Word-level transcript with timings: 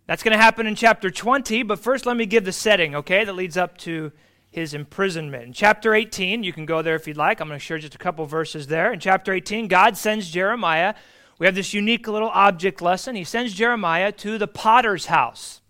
That's 0.06 0.25
going 0.25 0.36
to 0.36 0.42
happen 0.42 0.67
in 0.67 0.75
chapter 0.75 1.11
20, 1.11 1.62
but 1.62 1.79
first 1.79 2.06
let 2.06 2.17
me 2.17 2.27
give 2.27 2.45
the 2.45 2.53
setting, 2.53 2.95
okay, 2.97 3.25
that 3.25 3.34
leads 3.34 3.56
up 3.56 3.79
to 3.79 4.12
his 4.55 4.72
imprisonment. 4.72 5.42
In 5.42 5.52
chapter 5.52 5.94
18, 5.94 6.44
you 6.44 6.52
can 6.52 6.64
go 6.64 6.80
there 6.80 6.94
if 6.94 7.08
you'd 7.08 7.16
like. 7.16 7.41
I'm 7.41 7.48
going 7.48 7.58
to 7.58 7.64
share 7.64 7.77
just 7.77 7.97
a 7.97 7.98
couple 7.98 8.24
verses 8.24 8.69
there. 8.69 8.92
In 8.92 9.00
chapter 9.00 9.33
18, 9.33 9.66
God 9.66 9.96
sends 9.96 10.30
Jeremiah. 10.30 10.94
We 11.41 11.46
have 11.46 11.56
this 11.56 11.74
unique 11.74 12.06
little 12.06 12.28
object 12.28 12.80
lesson. 12.80 13.16
He 13.16 13.24
sends 13.24 13.52
Jeremiah 13.52 14.12
to 14.12 14.38
the 14.38 14.46
potter's 14.46 15.06
house 15.06 15.61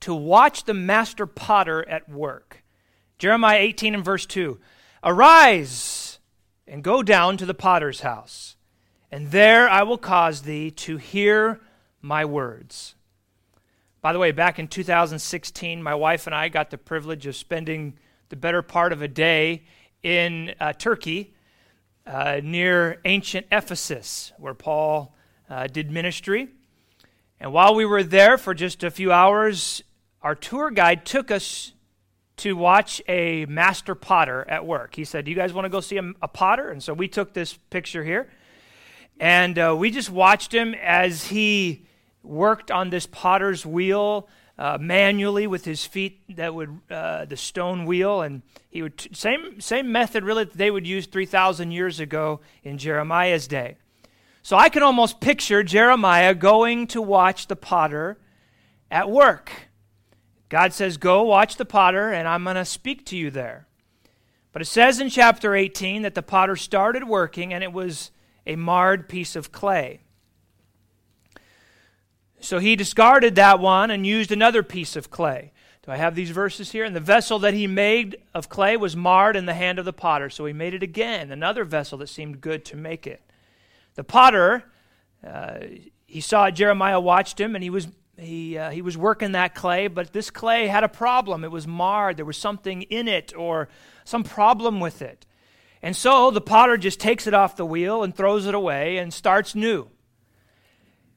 to 0.00 0.14
watch 0.14 0.64
the 0.64 0.74
master 0.74 1.24
potter 1.24 1.88
at 1.88 2.06
work. 2.06 2.62
Jeremiah 3.18 3.60
18 3.60 3.94
and 3.94 4.04
verse 4.04 4.26
2 4.26 4.60
Arise 5.02 6.18
and 6.66 6.84
go 6.84 7.02
down 7.02 7.38
to 7.38 7.46
the 7.46 7.54
potter's 7.54 8.00
house, 8.00 8.56
and 9.10 9.30
there 9.30 9.70
I 9.70 9.84
will 9.84 9.96
cause 9.96 10.42
thee 10.42 10.70
to 10.70 10.98
hear 10.98 11.60
my 12.02 12.26
words. 12.26 12.94
By 14.02 14.12
the 14.12 14.18
way, 14.18 14.32
back 14.32 14.58
in 14.58 14.66
2016, 14.66 15.80
my 15.80 15.94
wife 15.94 16.26
and 16.26 16.34
I 16.34 16.48
got 16.48 16.70
the 16.70 16.76
privilege 16.76 17.24
of 17.28 17.36
spending 17.36 17.96
the 18.30 18.36
better 18.36 18.60
part 18.60 18.92
of 18.92 19.00
a 19.00 19.06
day 19.06 19.62
in 20.02 20.56
uh, 20.58 20.72
Turkey 20.72 21.34
uh, 22.04 22.40
near 22.42 22.98
ancient 23.04 23.46
Ephesus, 23.52 24.32
where 24.38 24.54
Paul 24.54 25.14
uh, 25.48 25.68
did 25.68 25.92
ministry. 25.92 26.48
And 27.38 27.52
while 27.52 27.76
we 27.76 27.84
were 27.84 28.02
there 28.02 28.38
for 28.38 28.54
just 28.54 28.82
a 28.82 28.90
few 28.90 29.12
hours, 29.12 29.84
our 30.20 30.34
tour 30.34 30.72
guide 30.72 31.06
took 31.06 31.30
us 31.30 31.72
to 32.38 32.56
watch 32.56 33.00
a 33.06 33.46
master 33.46 33.94
potter 33.94 34.44
at 34.48 34.66
work. 34.66 34.96
He 34.96 35.04
said, 35.04 35.26
Do 35.26 35.30
you 35.30 35.36
guys 35.36 35.52
want 35.52 35.66
to 35.66 35.68
go 35.68 35.78
see 35.78 35.98
a, 35.98 36.12
a 36.20 36.26
potter? 36.26 36.70
And 36.70 36.82
so 36.82 36.92
we 36.92 37.06
took 37.06 37.34
this 37.34 37.52
picture 37.70 38.02
here. 38.02 38.28
And 39.20 39.56
uh, 39.60 39.76
we 39.78 39.92
just 39.92 40.10
watched 40.10 40.52
him 40.52 40.74
as 40.74 41.28
he 41.28 41.86
worked 42.22 42.70
on 42.70 42.90
this 42.90 43.06
potter's 43.06 43.66
wheel 43.66 44.28
uh, 44.58 44.78
manually 44.80 45.46
with 45.46 45.64
his 45.64 45.84
feet 45.84 46.20
that 46.36 46.54
would 46.54 46.78
uh, 46.90 47.24
the 47.24 47.36
stone 47.36 47.84
wheel 47.84 48.20
and 48.20 48.42
he 48.70 48.82
would 48.82 48.98
t- 48.98 49.10
same 49.12 49.60
same 49.60 49.90
method 49.90 50.24
really 50.24 50.44
that 50.44 50.56
they 50.56 50.70
would 50.70 50.86
use 50.86 51.06
3000 51.06 51.70
years 51.70 52.00
ago 52.00 52.40
in 52.62 52.78
jeremiah's 52.78 53.48
day. 53.48 53.76
So 54.42 54.56
i 54.56 54.68
can 54.68 54.82
almost 54.82 55.20
picture 55.20 55.62
jeremiah 55.62 56.34
going 56.34 56.86
to 56.88 57.00
watch 57.02 57.48
the 57.48 57.56
potter 57.56 58.18
at 58.90 59.10
work. 59.10 59.50
God 60.48 60.72
says 60.72 60.96
go 60.96 61.22
watch 61.22 61.56
the 61.56 61.64
potter 61.64 62.12
and 62.12 62.28
i'm 62.28 62.44
going 62.44 62.56
to 62.56 62.64
speak 62.64 63.06
to 63.06 63.16
you 63.16 63.30
there. 63.30 63.66
But 64.52 64.60
it 64.60 64.66
says 64.66 65.00
in 65.00 65.08
chapter 65.08 65.54
18 65.54 66.02
that 66.02 66.14
the 66.14 66.22
potter 66.22 66.56
started 66.56 67.04
working 67.04 67.54
and 67.54 67.64
it 67.64 67.72
was 67.72 68.10
a 68.46 68.56
marred 68.56 69.08
piece 69.08 69.34
of 69.34 69.50
clay 69.50 70.02
so 72.42 72.58
he 72.58 72.76
discarded 72.76 73.36
that 73.36 73.60
one 73.60 73.90
and 73.90 74.06
used 74.06 74.32
another 74.32 74.62
piece 74.62 74.96
of 74.96 75.10
clay. 75.10 75.52
Do 75.84 75.90
I 75.90 75.96
have 75.96 76.14
these 76.14 76.30
verses 76.30 76.70
here? 76.70 76.84
And 76.84 76.94
the 76.94 77.00
vessel 77.00 77.40
that 77.40 77.54
he 77.54 77.66
made 77.66 78.18
of 78.34 78.48
clay 78.48 78.76
was 78.76 78.94
marred 78.96 79.34
in 79.34 79.46
the 79.46 79.54
hand 79.54 79.78
of 79.78 79.84
the 79.84 79.92
potter. 79.92 80.30
So 80.30 80.44
he 80.44 80.52
made 80.52 80.74
it 80.74 80.82
again, 80.82 81.32
another 81.32 81.64
vessel 81.64 81.98
that 81.98 82.08
seemed 82.08 82.40
good 82.40 82.64
to 82.66 82.76
make 82.76 83.06
it. 83.06 83.20
The 83.94 84.04
potter, 84.04 84.64
uh, 85.26 85.58
he 86.06 86.20
saw 86.20 86.50
Jeremiah 86.50 87.00
watched 87.00 87.40
him, 87.40 87.54
and 87.54 87.64
he 87.64 87.70
was 87.70 87.88
he 88.16 88.56
uh, 88.56 88.70
he 88.70 88.82
was 88.82 88.96
working 88.96 89.32
that 89.32 89.54
clay, 89.54 89.88
but 89.88 90.12
this 90.12 90.30
clay 90.30 90.68
had 90.68 90.84
a 90.84 90.88
problem. 90.88 91.42
It 91.42 91.50
was 91.50 91.66
marred. 91.66 92.16
There 92.16 92.24
was 92.24 92.36
something 92.36 92.82
in 92.82 93.08
it, 93.08 93.34
or 93.36 93.68
some 94.04 94.22
problem 94.22 94.78
with 94.78 95.02
it. 95.02 95.26
And 95.82 95.96
so 95.96 96.30
the 96.30 96.40
potter 96.40 96.76
just 96.76 97.00
takes 97.00 97.26
it 97.26 97.34
off 97.34 97.56
the 97.56 97.66
wheel 97.66 98.04
and 98.04 98.14
throws 98.14 98.46
it 98.46 98.54
away 98.54 98.98
and 98.98 99.12
starts 99.12 99.54
new. 99.54 99.88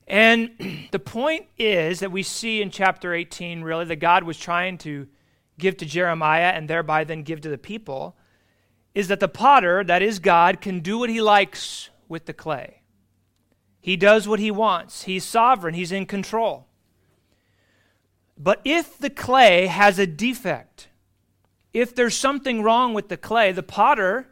And 0.07 0.87
the 0.91 0.99
point 0.99 1.47
is 1.57 1.99
that 1.99 2.11
we 2.11 2.23
see 2.23 2.61
in 2.61 2.69
chapter 2.69 3.13
18 3.13 3.61
really 3.61 3.85
that 3.85 3.97
God 3.97 4.23
was 4.23 4.37
trying 4.37 4.77
to 4.79 5.07
give 5.57 5.77
to 5.77 5.85
Jeremiah 5.85 6.51
and 6.53 6.69
thereby 6.69 7.03
then 7.03 7.23
give 7.23 7.41
to 7.41 7.49
the 7.49 7.57
people 7.57 8.15
is 8.93 9.09
that 9.09 9.19
the 9.19 9.27
potter, 9.27 9.83
that 9.83 10.01
is 10.01 10.19
God, 10.19 10.61
can 10.61 10.79
do 10.79 10.97
what 10.97 11.09
he 11.09 11.21
likes 11.21 11.89
with 12.07 12.25
the 12.25 12.33
clay. 12.33 12.81
He 13.81 13.97
does 13.97 14.27
what 14.27 14.39
he 14.39 14.49
wants. 14.49 15.03
He's 15.03 15.23
sovereign, 15.23 15.75
he's 15.75 15.91
in 15.91 16.05
control. 16.05 16.67
But 18.37 18.61
if 18.65 18.97
the 18.97 19.09
clay 19.09 19.67
has 19.67 19.99
a 19.99 20.07
defect, 20.07 20.87
if 21.73 21.93
there's 21.93 22.15
something 22.15 22.63
wrong 22.63 22.93
with 22.93 23.09
the 23.09 23.17
clay, 23.17 23.51
the 23.51 23.63
potter 23.63 24.27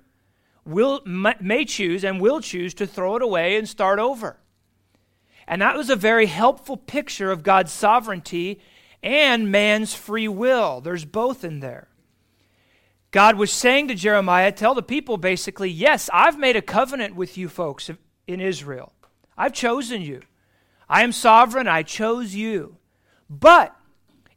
will 0.65 1.01
may 1.05 1.65
choose 1.65 2.03
and 2.03 2.21
will 2.21 2.39
choose 2.39 2.73
to 2.75 2.87
throw 2.87 3.17
it 3.17 3.21
away 3.21 3.57
and 3.57 3.67
start 3.67 3.99
over. 3.99 4.37
And 5.47 5.61
that 5.61 5.75
was 5.75 5.89
a 5.89 5.95
very 5.95 6.27
helpful 6.27 6.77
picture 6.77 7.31
of 7.31 7.43
God's 7.43 7.71
sovereignty 7.71 8.59
and 9.01 9.51
man's 9.51 9.93
free 9.93 10.27
will. 10.27 10.81
There's 10.81 11.05
both 11.05 11.43
in 11.43 11.59
there. 11.59 11.89
God 13.11 13.35
was 13.35 13.51
saying 13.51 13.89
to 13.89 13.95
Jeremiah, 13.95 14.51
Tell 14.51 14.73
the 14.73 14.81
people 14.81 15.17
basically, 15.17 15.69
yes, 15.69 16.09
I've 16.11 16.39
made 16.39 16.55
a 16.55 16.61
covenant 16.61 17.15
with 17.15 17.37
you 17.37 17.47
folks 17.47 17.91
in 18.25 18.39
Israel. 18.39 18.93
I've 19.37 19.53
chosen 19.53 20.01
you. 20.01 20.21
I 20.89 21.03
am 21.03 21.11
sovereign. 21.11 21.67
I 21.67 21.83
chose 21.83 22.33
you. 22.33 22.77
But 23.29 23.75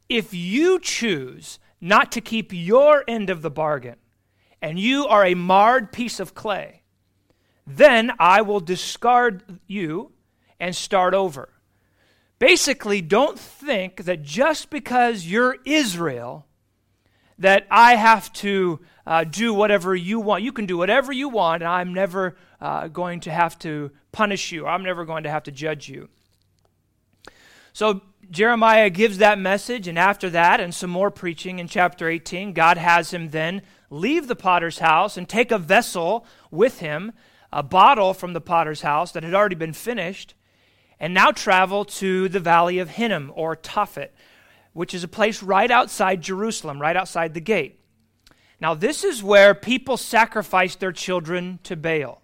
if 0.09 0.33
you 0.33 0.79
choose 0.79 1.59
not 1.79 2.11
to 2.11 2.21
keep 2.21 2.51
your 2.53 3.03
end 3.07 3.29
of 3.29 3.41
the 3.41 3.49
bargain, 3.49 3.95
and 4.61 4.79
you 4.79 5.05
are 5.07 5.25
a 5.25 5.35
marred 5.35 5.91
piece 5.91 6.19
of 6.19 6.33
clay, 6.33 6.81
then 7.65 8.11
I 8.19 8.41
will 8.41 8.59
discard 8.59 9.59
you 9.67 10.11
and 10.59 10.75
start 10.75 11.13
over. 11.13 11.49
Basically, 12.39 13.01
don't 13.01 13.39
think 13.39 14.03
that 14.05 14.23
just 14.23 14.69
because 14.69 15.25
you're 15.25 15.57
Israel, 15.65 16.45
that 17.39 17.67
I 17.69 17.95
have 17.95 18.31
to 18.33 18.79
uh, 19.05 19.23
do 19.23 19.53
whatever 19.53 19.95
you 19.95 20.19
want. 20.19 20.43
You 20.43 20.51
can 20.51 20.65
do 20.65 20.77
whatever 20.77 21.11
you 21.11 21.29
want, 21.29 21.63
and 21.63 21.69
I'm 21.69 21.93
never 21.93 22.35
uh, 22.59 22.87
going 22.87 23.21
to 23.21 23.31
have 23.31 23.57
to 23.59 23.91
punish 24.11 24.51
you. 24.51 24.65
I'm 24.65 24.83
never 24.83 25.05
going 25.05 25.23
to 25.23 25.29
have 25.29 25.43
to 25.43 25.51
judge 25.51 25.87
you. 25.87 26.09
So 27.73 28.01
Jeremiah 28.29 28.89
gives 28.89 29.19
that 29.19 29.39
message, 29.39 29.87
and 29.87 29.99
after 29.99 30.29
that, 30.31 30.59
and 30.59 30.73
some 30.73 30.89
more 30.89 31.11
preaching 31.11 31.59
in 31.59 31.67
chapter 31.67 32.09
18, 32.09 32.53
God 32.53 32.77
has 32.77 33.13
him 33.13 33.29
then 33.29 33.61
leave 33.89 34.27
the 34.27 34.35
potter's 34.35 34.79
house 34.79 35.15
and 35.15 35.29
take 35.29 35.51
a 35.51 35.57
vessel 35.57 36.25
with 36.51 36.79
him, 36.79 37.13
a 37.53 37.63
bottle 37.63 38.13
from 38.13 38.33
the 38.33 38.41
potter's 38.41 38.81
house 38.81 39.11
that 39.11 39.23
had 39.23 39.33
already 39.33 39.55
been 39.55 39.73
finished, 39.73 40.33
and 40.99 41.13
now 41.13 41.31
travel 41.31 41.85
to 41.85 42.29
the 42.29 42.39
valley 42.39 42.79
of 42.79 42.89
Hinnom 42.89 43.31
or 43.35 43.55
Tophet, 43.55 44.09
which 44.73 44.93
is 44.93 45.03
a 45.03 45.07
place 45.07 45.43
right 45.43 45.69
outside 45.69 46.21
Jerusalem, 46.21 46.81
right 46.81 46.95
outside 46.95 47.33
the 47.33 47.41
gate. 47.41 47.79
Now, 48.59 48.73
this 48.73 49.03
is 49.03 49.21
where 49.21 49.53
people 49.53 49.97
sacrificed 49.97 50.79
their 50.79 50.91
children 50.91 51.59
to 51.63 51.75
Baal. 51.75 52.21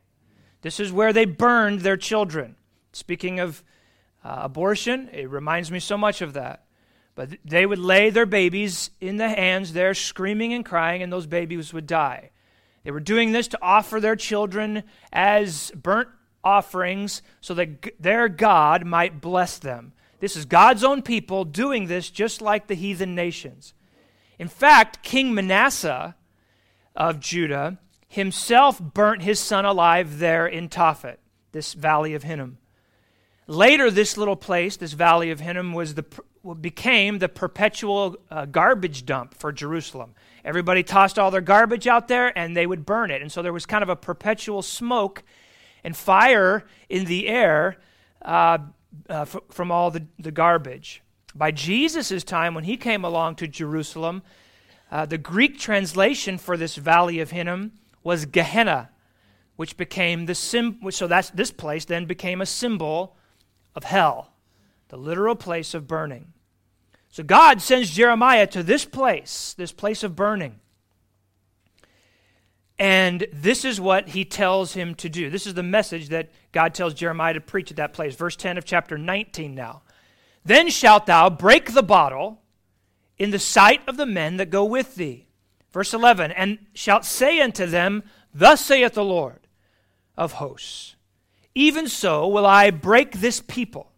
This 0.61 0.79
is 0.79 0.91
where 0.91 1.13
they 1.13 1.25
burned 1.25 1.81
their 1.81 1.97
children. 1.97 2.55
Speaking 2.91 3.39
of 3.39 3.63
uh, 4.23 4.39
abortion, 4.43 5.09
it 5.11 5.29
reminds 5.29 5.69
me 5.69 5.79
so 5.79 5.97
much 5.97 6.21
of 6.21 6.33
that. 6.33 6.65
But 7.15 7.37
they 7.45 7.65
would 7.65 7.79
lay 7.79 8.09
their 8.09 8.25
babies 8.25 8.89
in 8.99 9.17
the 9.17 9.29
hands 9.29 9.73
there, 9.73 9.93
screaming 9.93 10.53
and 10.53 10.65
crying, 10.65 11.03
and 11.03 11.13
those 11.13 11.27
babies 11.27 11.73
would 11.73 11.85
die. 11.85 12.31
They 12.83 12.91
were 12.91 12.99
doing 12.99 13.31
this 13.31 13.47
to 13.49 13.59
offer 13.61 13.99
their 13.99 14.15
children 14.15 14.83
as 15.11 15.71
burnt 15.71 16.09
offerings 16.43 17.21
so 17.41 17.53
that 17.53 18.01
their 18.01 18.29
God 18.29 18.85
might 18.85 19.21
bless 19.21 19.57
them. 19.57 19.93
This 20.19 20.35
is 20.35 20.45
God's 20.45 20.83
own 20.83 21.01
people 21.01 21.43
doing 21.43 21.87
this 21.87 22.09
just 22.09 22.41
like 22.41 22.67
the 22.67 22.75
heathen 22.75 23.15
nations. 23.15 23.73
In 24.39 24.47
fact, 24.47 25.03
King 25.03 25.33
Manasseh 25.33 26.15
of 26.95 27.19
Judah 27.19 27.77
himself 28.07 28.79
burnt 28.79 29.23
his 29.23 29.39
son 29.39 29.65
alive 29.65 30.19
there 30.19 30.47
in 30.47 30.69
Tophet, 30.69 31.17
this 31.51 31.73
valley 31.73 32.13
of 32.13 32.23
Hinnom. 32.23 32.57
Later, 33.47 33.91
this 33.91 34.17
little 34.17 34.35
place, 34.35 34.77
this 34.77 34.93
valley 34.93 35.31
of 35.31 35.39
Hinnom, 35.39 35.73
was 35.73 35.95
the, 35.95 36.05
became 36.61 37.19
the 37.19 37.27
perpetual 37.27 38.15
uh, 38.31 38.45
garbage 38.45 39.05
dump 39.05 39.33
for 39.33 39.51
Jerusalem. 39.51 40.13
Everybody 40.45 40.83
tossed 40.83 41.19
all 41.19 41.31
their 41.31 41.41
garbage 41.41 41.87
out 41.87 42.07
there 42.07 42.37
and 42.37 42.55
they 42.55 42.67
would 42.67 42.85
burn 42.85 43.11
it. 43.11 43.21
And 43.21 43.31
so 43.31 43.41
there 43.41 43.53
was 43.53 43.65
kind 43.65 43.83
of 43.83 43.89
a 43.89 43.95
perpetual 43.95 44.61
smoke 44.61 45.23
and 45.83 45.95
fire 45.95 46.65
in 46.89 47.05
the 47.05 47.27
air 47.27 47.77
uh, 48.21 48.57
uh, 49.09 49.21
f- 49.21 49.37
from 49.49 49.71
all 49.71 49.91
the, 49.91 50.05
the 50.19 50.31
garbage. 50.31 51.01
By 51.35 51.51
Jesus' 51.51 52.23
time, 52.23 52.53
when 52.53 52.63
he 52.63 52.77
came 52.77 53.03
along 53.03 53.35
to 53.35 53.47
Jerusalem, 53.47 54.21
uh, 54.91 55.05
the 55.05 55.17
Greek 55.17 55.57
translation 55.57 56.37
for 56.37 56.55
this 56.55 56.75
valley 56.75 57.19
of 57.19 57.31
Hinnom 57.31 57.71
was 58.03 58.25
Gehenna, 58.25 58.91
which 59.55 59.75
became 59.77 60.25
the 60.27 60.35
sim. 60.35 60.79
So 60.91 61.07
that's 61.07 61.31
this 61.31 61.51
place 61.51 61.85
then 61.85 62.05
became 62.05 62.41
a 62.41 62.45
symbol 62.45 63.15
of 63.75 63.83
hell, 63.83 64.33
the 64.89 64.97
literal 64.97 65.35
place 65.35 65.73
of 65.73 65.87
burning. 65.87 66.33
So 67.09 67.23
God 67.23 67.61
sends 67.61 67.91
Jeremiah 67.91 68.47
to 68.47 68.63
this 68.63 68.85
place, 68.85 69.53
this 69.57 69.71
place 69.71 70.03
of 70.03 70.15
burning. 70.15 70.59
And 72.79 73.27
this 73.31 73.63
is 73.65 73.79
what 73.79 74.09
he 74.09 74.25
tells 74.25 74.73
him 74.73 74.95
to 74.95 75.09
do. 75.09 75.29
This 75.29 75.45
is 75.45 75.53
the 75.53 75.63
message 75.63 76.09
that 76.09 76.31
God 76.51 76.73
tells 76.73 76.93
Jeremiah 76.93 77.33
to 77.33 77.41
preach 77.41 77.71
at 77.71 77.77
that 77.77 77.93
place. 77.93 78.15
Verse 78.15 78.35
10 78.35 78.57
of 78.57 78.65
chapter 78.65 78.97
19 78.97 79.53
now. 79.53 79.83
Then 80.43 80.69
shalt 80.69 81.05
thou 81.05 81.29
break 81.29 81.73
the 81.73 81.83
bottle 81.83 82.41
in 83.17 83.31
the 83.31 83.39
sight 83.39 83.81
of 83.87 83.97
the 83.97 84.05
men 84.05 84.37
that 84.37 84.49
go 84.49 84.65
with 84.65 84.95
thee. 84.95 85.27
Verse 85.71 85.93
11, 85.93 86.31
and 86.33 86.59
shalt 86.73 87.03
say 87.03 87.41
unto 87.41 87.65
them, 87.65 88.03
Thus 88.33 88.61
saith 88.61 88.93
the 88.93 89.03
Lord 89.03 89.47
of 90.15 90.33
hosts, 90.33 90.95
Even 91.55 91.87
so 91.87 92.27
will 92.27 92.45
I 92.45 92.69
break 92.69 93.13
this 93.19 93.41
people 93.41 93.91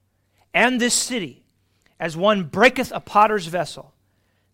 and 0.54 0.80
this 0.80 0.94
city 0.94 1.44
as 2.00 2.16
one 2.16 2.44
breaketh 2.44 2.92
a 2.94 3.00
potter's 3.00 3.48
vessel 3.48 3.94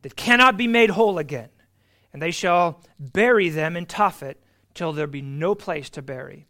that 0.02 0.16
cannot 0.16 0.58
be 0.58 0.68
made 0.68 0.92
whole 0.92 1.18
again. 1.18 1.50
And 2.14 2.22
they 2.22 2.32
shall 2.32 2.82
bury 3.00 3.50
them 3.50 3.76
in 3.76 3.86
Tophet 3.86 4.36
till 4.74 4.94
there 4.94 5.08
be 5.08 5.22
no 5.22 5.56
place 5.56 5.90
to 5.92 6.02
bury. 6.02 6.46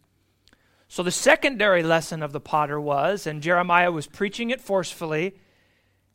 So 0.88 1.04
the 1.04 1.12
secondary 1.12 1.84
lesson 1.84 2.22
of 2.24 2.34
the 2.34 2.40
potter 2.40 2.80
was, 2.80 3.26
and 3.26 3.42
Jeremiah 3.42 3.92
was 3.92 4.08
preaching 4.08 4.50
it 4.50 4.60
forcefully 4.60 5.36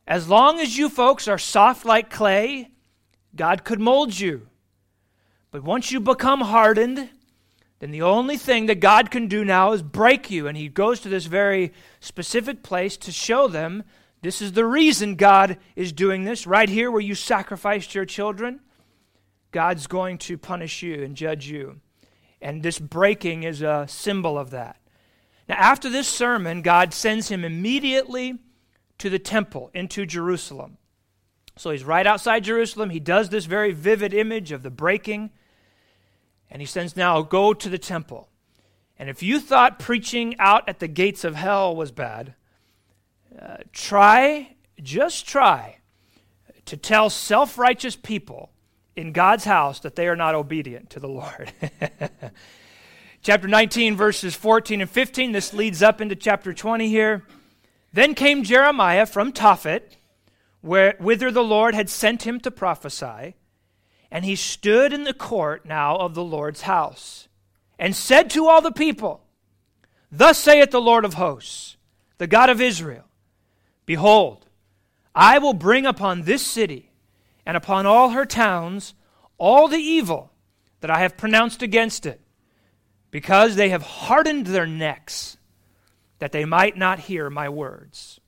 as 0.07 0.29
long 0.29 0.59
as 0.61 0.77
you 0.77 0.87
folks 0.87 1.27
are 1.27 1.37
soft 1.37 1.83
like 1.83 2.09
clay, 2.09 2.69
God 3.35 3.65
could 3.65 3.81
mold 3.81 4.17
you. 4.17 4.47
But 5.51 5.63
once 5.63 5.91
you 5.91 5.99
become 5.99 6.41
hardened, 6.41 7.09
then 7.79 7.91
the 7.91 8.01
only 8.01 8.37
thing 8.37 8.67
that 8.67 8.79
God 8.79 9.11
can 9.11 9.27
do 9.27 9.43
now 9.43 9.73
is 9.73 9.81
break 9.83 10.31
you. 10.31 10.47
And 10.47 10.57
he 10.57 10.69
goes 10.69 11.01
to 11.01 11.09
this 11.09 11.25
very 11.25 11.73
specific 11.99 12.63
place 12.63 12.95
to 12.97 13.11
show 13.11 13.49
them 13.49 13.83
this 14.21 14.41
is 14.41 14.53
the 14.53 14.65
reason 14.65 15.15
God 15.15 15.57
is 15.75 15.91
doing 15.91 16.23
this. 16.23 16.47
Right 16.47 16.69
here, 16.69 16.89
where 16.89 17.01
you 17.01 17.13
sacrificed 17.13 17.93
your 17.93 18.05
children, 18.05 18.61
God's 19.51 19.87
going 19.87 20.17
to 20.19 20.37
punish 20.37 20.81
you 20.83 21.03
and 21.03 21.15
judge 21.15 21.47
you. 21.47 21.79
And 22.41 22.61
this 22.61 22.79
breaking 22.79 23.43
is 23.43 23.61
a 23.61 23.85
symbol 23.87 24.37
of 24.37 24.51
that. 24.51 24.77
Now, 25.47 25.55
after 25.55 25.89
this 25.89 26.07
sermon, 26.07 26.61
God 26.61 26.93
sends 26.93 27.29
him 27.29 27.43
immediately 27.43 28.37
to 28.97 29.09
the 29.09 29.19
temple, 29.19 29.71
into 29.73 30.05
Jerusalem. 30.05 30.77
So 31.55 31.71
he's 31.71 31.83
right 31.83 32.05
outside 32.05 32.43
Jerusalem. 32.43 32.89
He 32.89 32.99
does 32.99 33.29
this 33.29 33.45
very 33.45 33.71
vivid 33.71 34.13
image 34.13 34.51
of 34.51 34.63
the 34.63 34.69
breaking. 34.69 35.31
And 36.49 36.61
he 36.61 36.65
says, 36.65 36.95
now, 36.95 37.21
go 37.21 37.53
to 37.53 37.69
the 37.69 37.77
temple. 37.77 38.29
And 38.99 39.09
if 39.09 39.21
you 39.21 39.39
thought 39.39 39.79
preaching 39.79 40.35
out 40.39 40.67
at 40.67 40.79
the 40.79 40.87
gates 40.87 41.23
of 41.23 41.35
hell 41.35 41.75
was 41.75 41.91
bad, 41.91 42.35
uh, 43.39 43.57
try, 43.71 44.55
just 44.81 45.27
try, 45.27 45.77
to 46.65 46.77
tell 46.77 47.09
self 47.09 47.57
righteous 47.57 47.95
people 47.95 48.51
in 48.97 49.11
God's 49.11 49.45
house 49.45 49.79
that 49.81 49.95
they 49.95 50.07
are 50.07 50.15
not 50.15 50.33
obedient 50.33 50.89
to 50.89 50.99
the 50.99 51.07
Lord. 51.07 51.53
chapter 53.21 53.47
19, 53.47 53.95
verses 53.95 54.35
14 54.35 54.81
and 54.81 54.89
15, 54.89 55.31
this 55.31 55.53
leads 55.53 55.83
up 55.83 56.01
into 56.01 56.15
chapter 56.15 56.51
20 56.51 56.89
here. 56.89 57.23
Then 57.93 58.15
came 58.15 58.43
Jeremiah 58.43 59.05
from 59.05 59.31
Tophet, 59.31 59.97
where, 60.61 60.95
whither 60.99 61.31
the 61.31 61.43
Lord 61.43 61.75
had 61.75 61.89
sent 61.89 62.23
him 62.23 62.39
to 62.39 62.51
prophesy, 62.51 63.35
and 64.09 64.25
he 64.25 64.35
stood 64.35 64.91
in 64.91 65.03
the 65.03 65.13
court 65.13 65.65
now 65.65 65.95
of 65.97 66.15
the 66.15 66.23
Lord's 66.23 66.63
house, 66.63 67.27
and 67.77 67.95
said 67.95 68.31
to 68.31 68.47
all 68.47 68.61
the 68.61 68.71
people, 68.71 69.21
Thus 70.11 70.39
saith 70.39 70.71
the 70.71 70.81
Lord 70.81 71.05
of 71.05 71.13
hosts, 71.13 71.77
the 72.17 72.27
God 72.27 72.49
of 72.49 72.59
Israel 72.59 73.03
Behold, 73.85 74.47
I 75.13 75.37
will 75.37 75.53
bring 75.53 75.85
upon 75.85 76.23
this 76.23 76.41
city 76.41 76.86
and 77.47 77.55
upon 77.55 77.85
all 77.85 78.09
her 78.09 78.25
towns 78.25 78.93
all 79.37 79.69
the 79.69 79.77
evil 79.77 80.33
that 80.81 80.91
I 80.91 80.99
have 80.99 81.15
pronounced 81.15 81.63
against 81.63 82.05
it, 82.05 82.19
because 83.09 83.55
they 83.55 83.69
have 83.69 83.81
hardened 83.81 84.47
their 84.47 84.67
necks, 84.67 85.37
that 86.19 86.33
they 86.33 86.43
might 86.43 86.75
not 86.75 86.99
hear 86.99 87.29
my 87.29 87.47
words. 87.47 88.19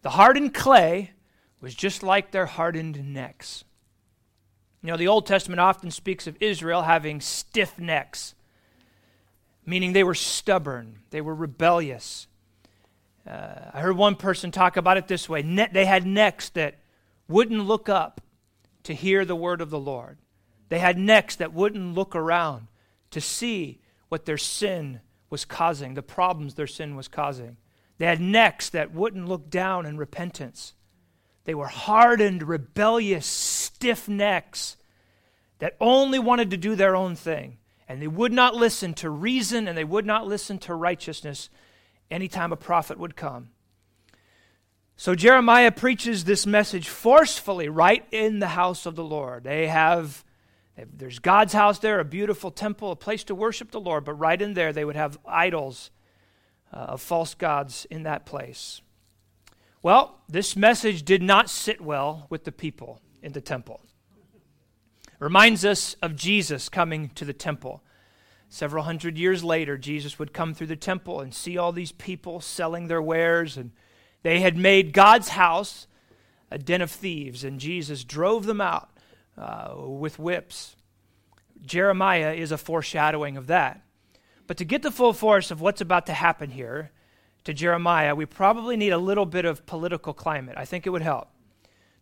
The 0.00 0.10
hardened 0.10 0.54
clay 0.54 1.10
was 1.60 1.74
just 1.74 2.02
like 2.02 2.30
their 2.30 2.46
hardened 2.46 3.12
necks. 3.12 3.64
You 4.82 4.90
know, 4.90 4.96
the 4.96 5.08
Old 5.08 5.26
Testament 5.26 5.60
often 5.60 5.90
speaks 5.90 6.26
of 6.26 6.36
Israel 6.40 6.82
having 6.82 7.20
stiff 7.20 7.78
necks, 7.78 8.34
meaning 9.66 9.92
they 9.92 10.04
were 10.04 10.14
stubborn, 10.14 11.00
they 11.10 11.20
were 11.20 11.34
rebellious, 11.34 12.26
uh, 13.28 13.70
I 13.74 13.80
heard 13.80 13.98
one 13.98 14.16
person 14.16 14.50
talk 14.50 14.78
about 14.78 14.96
it 14.96 15.08
this 15.08 15.28
way 15.28 15.42
ne- 15.42 15.68
they 15.70 15.84
had 15.84 16.06
necks 16.06 16.48
that 16.50 16.78
wouldn't 17.28 17.66
look 17.66 17.88
up 17.88 18.20
to 18.84 18.94
hear 18.94 19.24
the 19.24 19.36
word 19.36 19.60
of 19.60 19.70
the 19.70 19.78
Lord, 19.78 20.18
they 20.68 20.78
had 20.78 20.98
necks 20.98 21.36
that 21.36 21.52
wouldn't 21.52 21.94
look 21.94 22.14
around 22.14 22.68
to 23.10 23.20
see 23.20 23.80
what 24.08 24.24
their 24.24 24.38
sin 24.38 25.00
was 25.30 25.44
causing, 25.44 25.94
the 25.94 26.02
problems 26.02 26.54
their 26.54 26.66
sin 26.66 26.96
was 26.96 27.08
causing. 27.08 27.56
They 27.98 28.06
had 28.06 28.20
necks 28.20 28.70
that 28.70 28.94
wouldn't 28.94 29.28
look 29.28 29.50
down 29.50 29.84
in 29.84 29.98
repentance. 29.98 30.74
They 31.44 31.54
were 31.54 31.66
hardened, 31.66 32.46
rebellious, 32.48 33.26
stiff 33.26 34.08
necks 34.08 34.76
that 35.58 35.76
only 35.80 36.18
wanted 36.18 36.50
to 36.50 36.56
do 36.56 36.74
their 36.74 36.94
own 36.94 37.16
thing. 37.16 37.58
And 37.88 38.00
they 38.00 38.06
would 38.06 38.32
not 38.32 38.54
listen 38.54 38.94
to 38.94 39.10
reason 39.10 39.66
and 39.66 39.76
they 39.76 39.84
would 39.84 40.06
not 40.06 40.26
listen 40.26 40.58
to 40.60 40.74
righteousness 40.74 41.48
anytime 42.10 42.52
a 42.52 42.56
prophet 42.56 42.98
would 42.98 43.16
come. 43.16 43.50
So 45.00 45.14
Jeremiah 45.14 45.70
preaches 45.70 46.24
this 46.24 46.44
message 46.44 46.88
forcefully 46.88 47.68
right 47.68 48.04
in 48.10 48.40
the 48.40 48.48
house 48.48 48.84
of 48.84 48.96
the 48.96 49.04
Lord. 49.04 49.44
They 49.44 49.68
have 49.68 50.24
there's 50.92 51.20
God's 51.20 51.52
house 51.52 51.78
there, 51.78 52.00
a 52.00 52.04
beautiful 52.04 52.50
temple, 52.50 52.90
a 52.90 52.96
place 52.96 53.22
to 53.24 53.34
worship 53.34 53.70
the 53.70 53.78
Lord, 53.78 54.04
but 54.04 54.14
right 54.14 54.42
in 54.42 54.54
there 54.54 54.72
they 54.72 54.84
would 54.84 54.96
have 54.96 55.16
idols 55.24 55.92
uh, 56.72 56.78
of 56.78 57.00
false 57.00 57.34
gods 57.34 57.86
in 57.92 58.02
that 58.02 58.26
place. 58.26 58.80
Well, 59.84 60.18
this 60.28 60.56
message 60.56 61.04
did 61.04 61.22
not 61.22 61.48
sit 61.48 61.80
well 61.80 62.26
with 62.28 62.42
the 62.42 62.50
people 62.50 63.00
in 63.22 63.30
the 63.30 63.40
temple. 63.40 63.80
Reminds 65.20 65.64
us 65.64 65.94
of 66.02 66.16
Jesus 66.16 66.68
coming 66.68 67.10
to 67.10 67.24
the 67.24 67.32
temple. 67.32 67.84
Several 68.48 68.82
hundred 68.82 69.16
years 69.16 69.44
later, 69.44 69.78
Jesus 69.78 70.18
would 70.18 70.32
come 70.32 70.54
through 70.54 70.66
the 70.66 70.74
temple 70.74 71.20
and 71.20 71.32
see 71.32 71.56
all 71.56 71.70
these 71.70 71.92
people 71.92 72.40
selling 72.40 72.88
their 72.88 73.02
wares, 73.02 73.56
and 73.56 73.70
they 74.22 74.40
had 74.40 74.56
made 74.56 74.92
God's 74.92 75.30
house 75.30 75.86
a 76.50 76.58
den 76.58 76.80
of 76.80 76.90
thieves, 76.90 77.44
and 77.44 77.60
Jesus 77.60 78.04
drove 78.04 78.46
them 78.46 78.60
out 78.60 78.90
uh, 79.36 79.74
with 79.76 80.18
whips. 80.18 80.76
Jeremiah 81.64 82.32
is 82.32 82.52
a 82.52 82.58
foreshadowing 82.58 83.36
of 83.36 83.46
that. 83.48 83.82
But 84.46 84.56
to 84.56 84.64
get 84.64 84.82
the 84.82 84.90
full 84.90 85.12
force 85.12 85.50
of 85.50 85.60
what's 85.60 85.80
about 85.80 86.06
to 86.06 86.14
happen 86.14 86.50
here 86.50 86.90
to 87.44 87.52
Jeremiah, 87.52 88.14
we 88.14 88.26
probably 88.26 88.76
need 88.76 88.92
a 88.92 88.98
little 88.98 89.26
bit 89.26 89.44
of 89.44 89.66
political 89.66 90.14
climate. 90.14 90.56
I 90.56 90.64
think 90.64 90.86
it 90.86 90.90
would 90.90 91.02
help. 91.02 91.28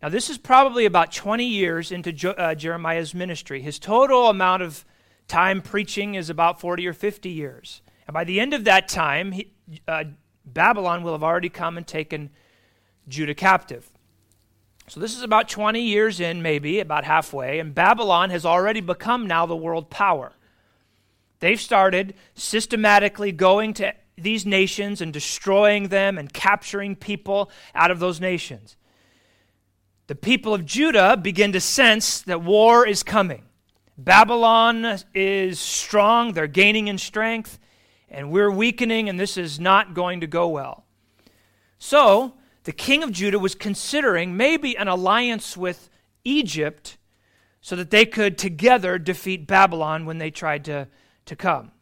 Now, 0.03 0.09
this 0.09 0.31
is 0.31 0.39
probably 0.39 0.85
about 0.87 1.13
20 1.13 1.45
years 1.45 1.91
into 1.91 2.13
jo- 2.13 2.31
uh, 2.31 2.55
Jeremiah's 2.55 3.15
ministry. 3.15 3.61
His 3.61 3.79
total 3.79 4.29
amount 4.29 4.63
of 4.63 4.85
time 5.27 5.63
preaching 5.63 6.15
is 6.15 6.31
about 6.31 6.61
40 6.61 6.87
or 6.87 6.93
50 6.93 7.29
years. 7.29 7.83
And 8.07 8.15
by 8.15 8.25
the 8.25 8.39
end 8.39 8.55
of 8.55 8.65
that 8.65 8.89
time, 8.89 9.33
he, 9.33 9.53
uh, 9.89 10.05
Babylon 10.47 11.03
will 11.03 11.13
have 11.13 11.25
already 11.25 11.49
come 11.49 11.77
and 11.77 11.87
taken 11.87 12.31
Judah 13.09 13.35
captive. 13.35 13.91
So 14.89 15.01
this 15.01 15.17
is 15.17 15.23
about 15.23 15.49
20 15.49 15.81
years 15.83 16.21
in, 16.21 16.43
maybe, 16.43 16.79
about 16.79 17.05
halfway, 17.05 17.59
and 17.59 17.75
Babylon 17.75 18.31
has 18.31 18.47
already 18.47 18.81
become 18.81 19.27
now 19.27 19.45
the 19.45 19.57
world 19.57 19.91
power. 19.91 20.33
They've 21.41 21.61
started 21.61 22.15
systematically 22.35 23.33
going 23.33 23.75
to 23.75 23.95
these 24.17 24.47
nations 24.47 25.01
and 25.01 25.13
destroying 25.13 25.89
them 25.89 26.17
and 26.17 26.33
capturing 26.33 26.97
people 26.97 27.51
out 27.75 27.91
of 27.91 27.99
those 27.99 28.21
nations. 28.21 28.77
The 30.07 30.15
people 30.15 30.55
of 30.55 30.65
Judah 30.65 31.17
begin 31.17 31.53
to 31.53 31.61
sense 31.61 32.23
that 32.23 32.41
war 32.41 32.87
is 32.87 33.03
coming. 33.03 33.43
Babylon 33.99 35.01
is 35.15 35.59
strong, 35.59 36.33
they're 36.33 36.47
gaining 36.47 36.89
in 36.89 36.99
strength, 36.99 37.59
and 38.09 38.31
we're 38.31 38.51
weakening, 38.51 39.09
and 39.09 39.19
this 39.19 39.37
is 39.37 39.59
not 39.59 39.95
going 39.95 40.21
to 40.21 40.27
go 40.27 40.49
well. 40.49 40.85
So, 41.79 42.35
the 42.65 42.73
king 42.73 43.03
of 43.03 43.13
Judah 43.13 43.39
was 43.39 43.55
considering 43.55 44.37
maybe 44.37 44.77
an 44.77 44.89
alliance 44.89 45.57
with 45.57 45.89
Egypt 46.25 46.97
so 47.61 47.77
that 47.77 47.91
they 47.91 48.07
could 48.07 48.39
together 48.39 48.99
defeat 48.99 49.47
Babylon 49.47 50.07
when 50.07 50.19
they 50.19 50.31
tried 50.31 50.65
to, 50.67 50.89
to 51.27 51.37
come. 51.37 51.73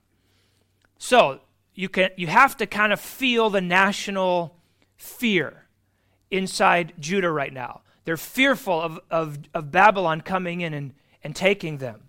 So, 0.99 1.41
you, 1.75 1.89
can, 1.89 2.11
you 2.17 2.27
have 2.27 2.57
to 2.59 2.67
kind 2.67 2.93
of 2.93 3.01
feel 3.01 3.51
the 3.51 3.61
national 3.61 4.57
fear 4.97 5.67
inside 6.31 6.95
Judah 6.99 7.31
right 7.31 7.53
now. 7.53 7.83
They're 8.05 8.17
fearful 8.17 8.81
of, 8.81 9.01
of, 9.11 9.39
of 9.55 9.71
Babylon 9.71 10.21
coming 10.21 10.61
in 10.61 10.75
and, 10.75 10.95
and 11.23 11.35
taking 11.35 11.79
them. 11.79 12.04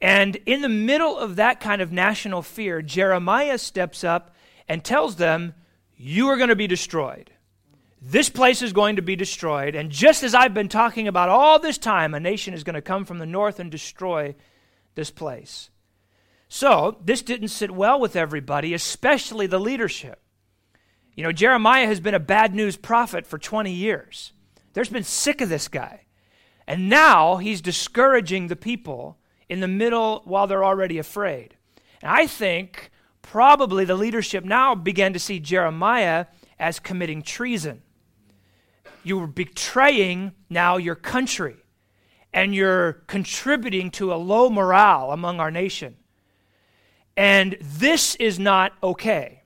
And 0.00 0.36
in 0.46 0.62
the 0.62 0.68
middle 0.68 1.18
of 1.18 1.36
that 1.36 1.60
kind 1.60 1.82
of 1.82 1.92
national 1.92 2.42
fear, 2.42 2.82
Jeremiah 2.82 3.58
steps 3.58 4.04
up 4.04 4.34
and 4.68 4.84
tells 4.84 5.16
them, 5.16 5.54
You 5.96 6.28
are 6.28 6.36
going 6.36 6.50
to 6.50 6.56
be 6.56 6.66
destroyed. 6.66 7.32
This 8.00 8.28
place 8.28 8.62
is 8.62 8.72
going 8.72 8.96
to 8.96 9.02
be 9.02 9.16
destroyed. 9.16 9.74
And 9.74 9.90
just 9.90 10.22
as 10.22 10.34
I've 10.34 10.54
been 10.54 10.68
talking 10.68 11.08
about 11.08 11.28
all 11.28 11.58
this 11.58 11.78
time, 11.78 12.14
a 12.14 12.20
nation 12.20 12.54
is 12.54 12.62
going 12.62 12.74
to 12.74 12.82
come 12.82 13.04
from 13.04 13.18
the 13.18 13.26
north 13.26 13.58
and 13.58 13.70
destroy 13.70 14.36
this 14.94 15.10
place. 15.10 15.70
So, 16.48 16.98
this 17.04 17.22
didn't 17.22 17.48
sit 17.48 17.70
well 17.70 18.00
with 18.00 18.16
everybody, 18.16 18.72
especially 18.72 19.46
the 19.46 19.58
leadership. 19.58 20.22
You 21.14 21.24
know, 21.24 21.32
Jeremiah 21.32 21.86
has 21.86 22.00
been 22.00 22.14
a 22.14 22.20
bad 22.20 22.54
news 22.54 22.76
prophet 22.76 23.26
for 23.26 23.38
20 23.38 23.72
years. 23.72 24.32
There's 24.72 24.88
been 24.88 25.02
sick 25.02 25.40
of 25.40 25.48
this 25.48 25.66
guy. 25.66 26.06
And 26.66 26.88
now 26.88 27.38
he's 27.38 27.60
discouraging 27.60 28.46
the 28.46 28.56
people 28.56 29.17
in 29.48 29.60
the 29.60 29.68
middle 29.68 30.22
while 30.24 30.46
they're 30.46 30.64
already 30.64 30.98
afraid. 30.98 31.56
And 32.02 32.10
I 32.10 32.26
think 32.26 32.90
probably 33.22 33.84
the 33.84 33.94
leadership 33.94 34.44
now 34.44 34.74
began 34.74 35.12
to 35.12 35.18
see 35.18 35.40
Jeremiah 35.40 36.26
as 36.58 36.80
committing 36.80 37.22
treason. 37.22 37.82
You're 39.02 39.26
betraying 39.26 40.32
now 40.50 40.76
your 40.76 40.94
country, 40.94 41.56
and 42.32 42.54
you're 42.54 43.04
contributing 43.06 43.90
to 43.92 44.12
a 44.12 44.16
low 44.16 44.50
morale 44.50 45.12
among 45.12 45.40
our 45.40 45.50
nation. 45.50 45.96
And 47.16 47.56
this 47.60 48.14
is 48.16 48.38
not 48.38 48.72
okay. 48.82 49.42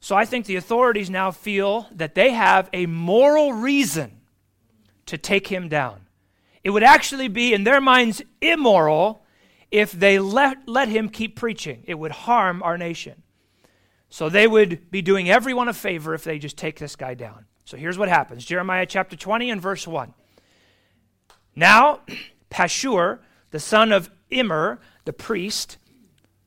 So 0.00 0.16
I 0.16 0.24
think 0.24 0.46
the 0.46 0.56
authorities 0.56 1.10
now 1.10 1.30
feel 1.30 1.88
that 1.92 2.14
they 2.14 2.30
have 2.30 2.70
a 2.72 2.86
moral 2.86 3.52
reason 3.52 4.20
to 5.06 5.18
take 5.18 5.48
him 5.48 5.68
down. 5.68 6.07
It 6.68 6.72
would 6.72 6.82
actually 6.82 7.28
be, 7.28 7.54
in 7.54 7.64
their 7.64 7.80
minds, 7.80 8.20
immoral 8.42 9.24
if 9.70 9.90
they 9.90 10.18
let, 10.18 10.68
let 10.68 10.88
him 10.88 11.08
keep 11.08 11.34
preaching. 11.34 11.82
It 11.86 11.94
would 11.94 12.10
harm 12.10 12.62
our 12.62 12.76
nation. 12.76 13.22
So 14.10 14.28
they 14.28 14.46
would 14.46 14.90
be 14.90 15.00
doing 15.00 15.30
everyone 15.30 15.68
a 15.68 15.72
favor 15.72 16.12
if 16.12 16.24
they 16.24 16.38
just 16.38 16.58
take 16.58 16.78
this 16.78 16.94
guy 16.94 17.14
down. 17.14 17.46
So 17.64 17.78
here's 17.78 17.96
what 17.96 18.10
happens 18.10 18.44
Jeremiah 18.44 18.84
chapter 18.84 19.16
20 19.16 19.48
and 19.48 19.62
verse 19.62 19.86
1. 19.86 20.12
Now, 21.56 22.00
Pashur, 22.50 23.20
the 23.50 23.60
son 23.60 23.90
of 23.90 24.10
Immer, 24.28 24.78
the 25.06 25.14
priest, 25.14 25.78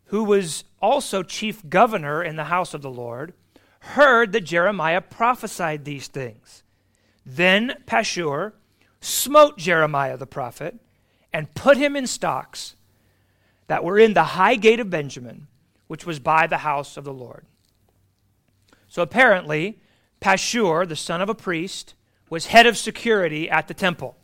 who 0.05 0.23
was 0.23 0.65
also 0.79 1.23
chief 1.23 1.67
governor 1.67 2.23
in 2.23 2.35
the 2.35 2.43
house 2.43 2.75
of 2.75 2.83
the 2.83 2.91
Lord, 2.91 3.33
heard 3.79 4.33
that 4.33 4.41
Jeremiah 4.41 5.01
prophesied 5.01 5.83
these 5.83 6.07
things. 6.07 6.61
Then 7.25 7.73
Pashur 7.87 8.51
smote 9.01 9.57
Jeremiah 9.57 10.15
the 10.15 10.27
prophet 10.27 10.75
and 11.33 11.53
put 11.53 11.77
him 11.77 11.95
in 11.95 12.07
stocks 12.07 12.75
that 13.67 13.83
were 13.83 13.99
in 13.99 14.13
the 14.13 14.23
high 14.23 14.55
gate 14.55 14.79
of 14.79 14.89
Benjamin, 14.89 15.47
which 15.87 16.05
was 16.05 16.19
by 16.19 16.47
the 16.47 16.59
house 16.59 16.97
of 16.97 17.03
the 17.03 17.13
Lord. 17.13 17.45
So 18.87 19.01
apparently, 19.01 19.79
Pashur, 20.21 20.87
the 20.87 20.95
son 20.95 21.21
of 21.21 21.29
a 21.29 21.35
priest, 21.35 21.95
was 22.29 22.47
head 22.47 22.65
of 22.65 22.77
security 22.77 23.49
at 23.49 23.67
the 23.67 23.73
temple. 23.73 24.17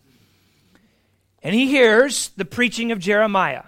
And 1.42 1.56
he 1.56 1.68
hears 1.68 2.30
the 2.36 2.46
preaching 2.46 2.92
of 2.92 3.00
Jeremiah. 3.00 3.64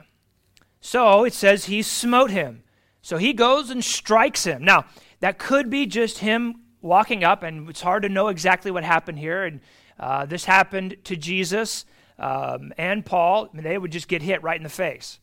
So 0.81 1.23
it 1.23 1.33
says 1.33 1.65
he 1.65 1.81
smote 1.81 2.31
him. 2.31 2.63
So 3.01 3.17
he 3.17 3.33
goes 3.33 3.69
and 3.69 3.83
strikes 3.83 4.43
him. 4.43 4.63
Now, 4.63 4.85
that 5.19 5.39
could 5.39 5.69
be 5.69 5.85
just 5.85 6.19
him 6.19 6.61
walking 6.81 7.23
up, 7.23 7.43
and 7.43 7.69
it's 7.69 7.81
hard 7.81 8.03
to 8.03 8.09
know 8.09 8.27
exactly 8.27 8.71
what 8.71 8.83
happened 8.83 9.19
here. 9.19 9.43
And 9.43 9.61
uh, 9.99 10.25
this 10.25 10.45
happened 10.45 10.97
to 11.05 11.15
Jesus 11.15 11.85
um, 12.17 12.73
and 12.77 13.05
Paul. 13.05 13.49
They 13.53 13.77
would 13.77 13.91
just 13.91 14.07
get 14.07 14.21
hit 14.21 14.41
right 14.43 14.57
in 14.57 14.63
the 14.63 14.69
face. 14.69 15.19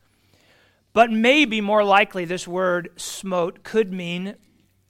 But 0.93 1.11
maybe 1.11 1.61
more 1.61 1.85
likely, 1.85 2.25
this 2.25 2.49
word 2.49 2.91
smote 2.97 3.63
could 3.63 3.93
mean 3.93 4.37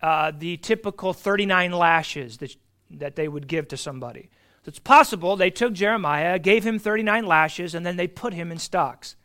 uh, 0.00 0.32
the 0.36 0.56
typical 0.58 1.12
39 1.12 1.72
lashes 1.72 2.38
that, 2.38 2.56
that 2.90 3.16
they 3.16 3.26
would 3.26 3.48
give 3.48 3.68
to 3.68 3.76
somebody. 3.76 4.30
So 4.64 4.68
it's 4.68 4.78
possible 4.78 5.36
they 5.36 5.50
took 5.50 5.72
Jeremiah, 5.72 6.38
gave 6.38 6.64
him 6.64 6.78
39 6.78 7.26
lashes, 7.26 7.74
and 7.74 7.84
then 7.84 7.96
they 7.96 8.06
put 8.06 8.34
him 8.34 8.52
in 8.52 8.58
stocks. 8.58 9.16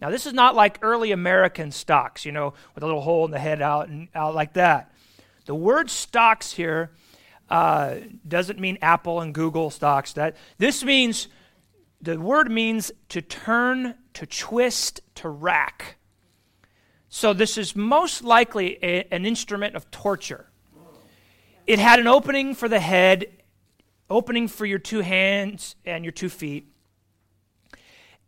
Now, 0.00 0.10
this 0.10 0.24
is 0.24 0.32
not 0.32 0.54
like 0.54 0.78
early 0.82 1.12
American 1.12 1.72
stocks, 1.72 2.24
you 2.24 2.32
know, 2.32 2.54
with 2.74 2.82
a 2.82 2.86
little 2.86 3.02
hole 3.02 3.24
in 3.24 3.30
the 3.30 3.38
head 3.38 3.60
out 3.60 3.88
and 3.88 4.08
out 4.14 4.34
like 4.34 4.54
that. 4.54 4.92
The 5.46 5.54
word 5.54 5.90
stocks 5.90 6.52
here 6.52 6.92
uh, 7.50 7.96
doesn't 8.26 8.58
mean 8.58 8.78
Apple 8.80 9.20
and 9.20 9.34
Google 9.34 9.70
stocks. 9.70 10.12
That 10.12 10.36
this 10.58 10.84
means 10.84 11.28
the 12.00 12.18
word 12.18 12.50
means 12.50 12.92
to 13.10 13.20
turn, 13.20 13.94
to 14.14 14.26
twist, 14.26 15.00
to 15.16 15.28
rack. 15.28 15.96
So 17.08 17.32
this 17.32 17.58
is 17.58 17.74
most 17.74 18.22
likely 18.22 18.78
a, 18.82 19.04
an 19.12 19.26
instrument 19.26 19.74
of 19.74 19.90
torture. 19.90 20.46
It 21.66 21.78
had 21.78 21.98
an 21.98 22.06
opening 22.06 22.54
for 22.54 22.68
the 22.68 22.80
head, 22.80 23.26
opening 24.08 24.48
for 24.48 24.64
your 24.64 24.78
two 24.78 25.00
hands 25.00 25.76
and 25.84 26.04
your 26.04 26.12
two 26.12 26.28
feet. 26.28 26.66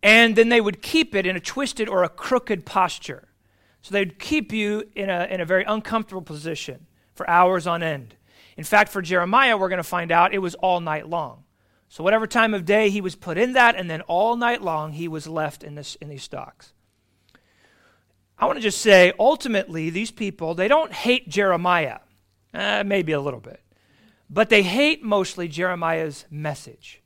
And 0.02 0.34
then 0.34 0.48
they 0.48 0.60
would 0.60 0.82
keep 0.82 1.14
it 1.14 1.26
in 1.26 1.36
a 1.36 1.40
twisted 1.40 1.88
or 1.88 2.02
a 2.02 2.08
crooked 2.08 2.66
posture. 2.66 3.28
So 3.82 3.92
they'd 3.92 4.18
keep 4.18 4.52
you 4.52 4.84
in 4.94 5.10
a, 5.10 5.26
in 5.30 5.40
a 5.40 5.44
very 5.44 5.64
uncomfortable 5.64 6.22
position 6.22 6.86
for 7.14 7.28
hours 7.30 7.66
on 7.66 7.82
end. 7.82 8.16
In 8.56 8.64
fact, 8.64 8.90
for 8.90 9.02
Jeremiah, 9.02 9.56
we're 9.56 9.68
going 9.68 9.78
to 9.78 9.82
find 9.82 10.12
out 10.12 10.34
it 10.34 10.38
was 10.38 10.54
all 10.56 10.80
night 10.80 11.08
long. 11.08 11.44
So, 11.88 12.02
whatever 12.02 12.26
time 12.26 12.54
of 12.54 12.64
day 12.64 12.88
he 12.88 13.00
was 13.00 13.14
put 13.14 13.36
in 13.36 13.52
that, 13.52 13.76
and 13.76 13.90
then 13.90 14.00
all 14.02 14.36
night 14.36 14.62
long 14.62 14.92
he 14.92 15.08
was 15.08 15.26
left 15.26 15.62
in, 15.62 15.74
this, 15.74 15.94
in 15.96 16.08
these 16.08 16.22
stocks. 16.22 16.72
I 18.38 18.46
want 18.46 18.56
to 18.56 18.62
just 18.62 18.80
say, 18.80 19.12
ultimately, 19.18 19.90
these 19.90 20.10
people, 20.10 20.54
they 20.54 20.68
don't 20.68 20.92
hate 20.92 21.28
Jeremiah. 21.28 21.98
Eh, 22.54 22.82
maybe 22.82 23.12
a 23.12 23.20
little 23.20 23.40
bit. 23.40 23.60
But 24.28 24.48
they 24.48 24.62
hate 24.62 25.02
mostly 25.02 25.48
Jeremiah's 25.48 26.24
message. 26.30 27.02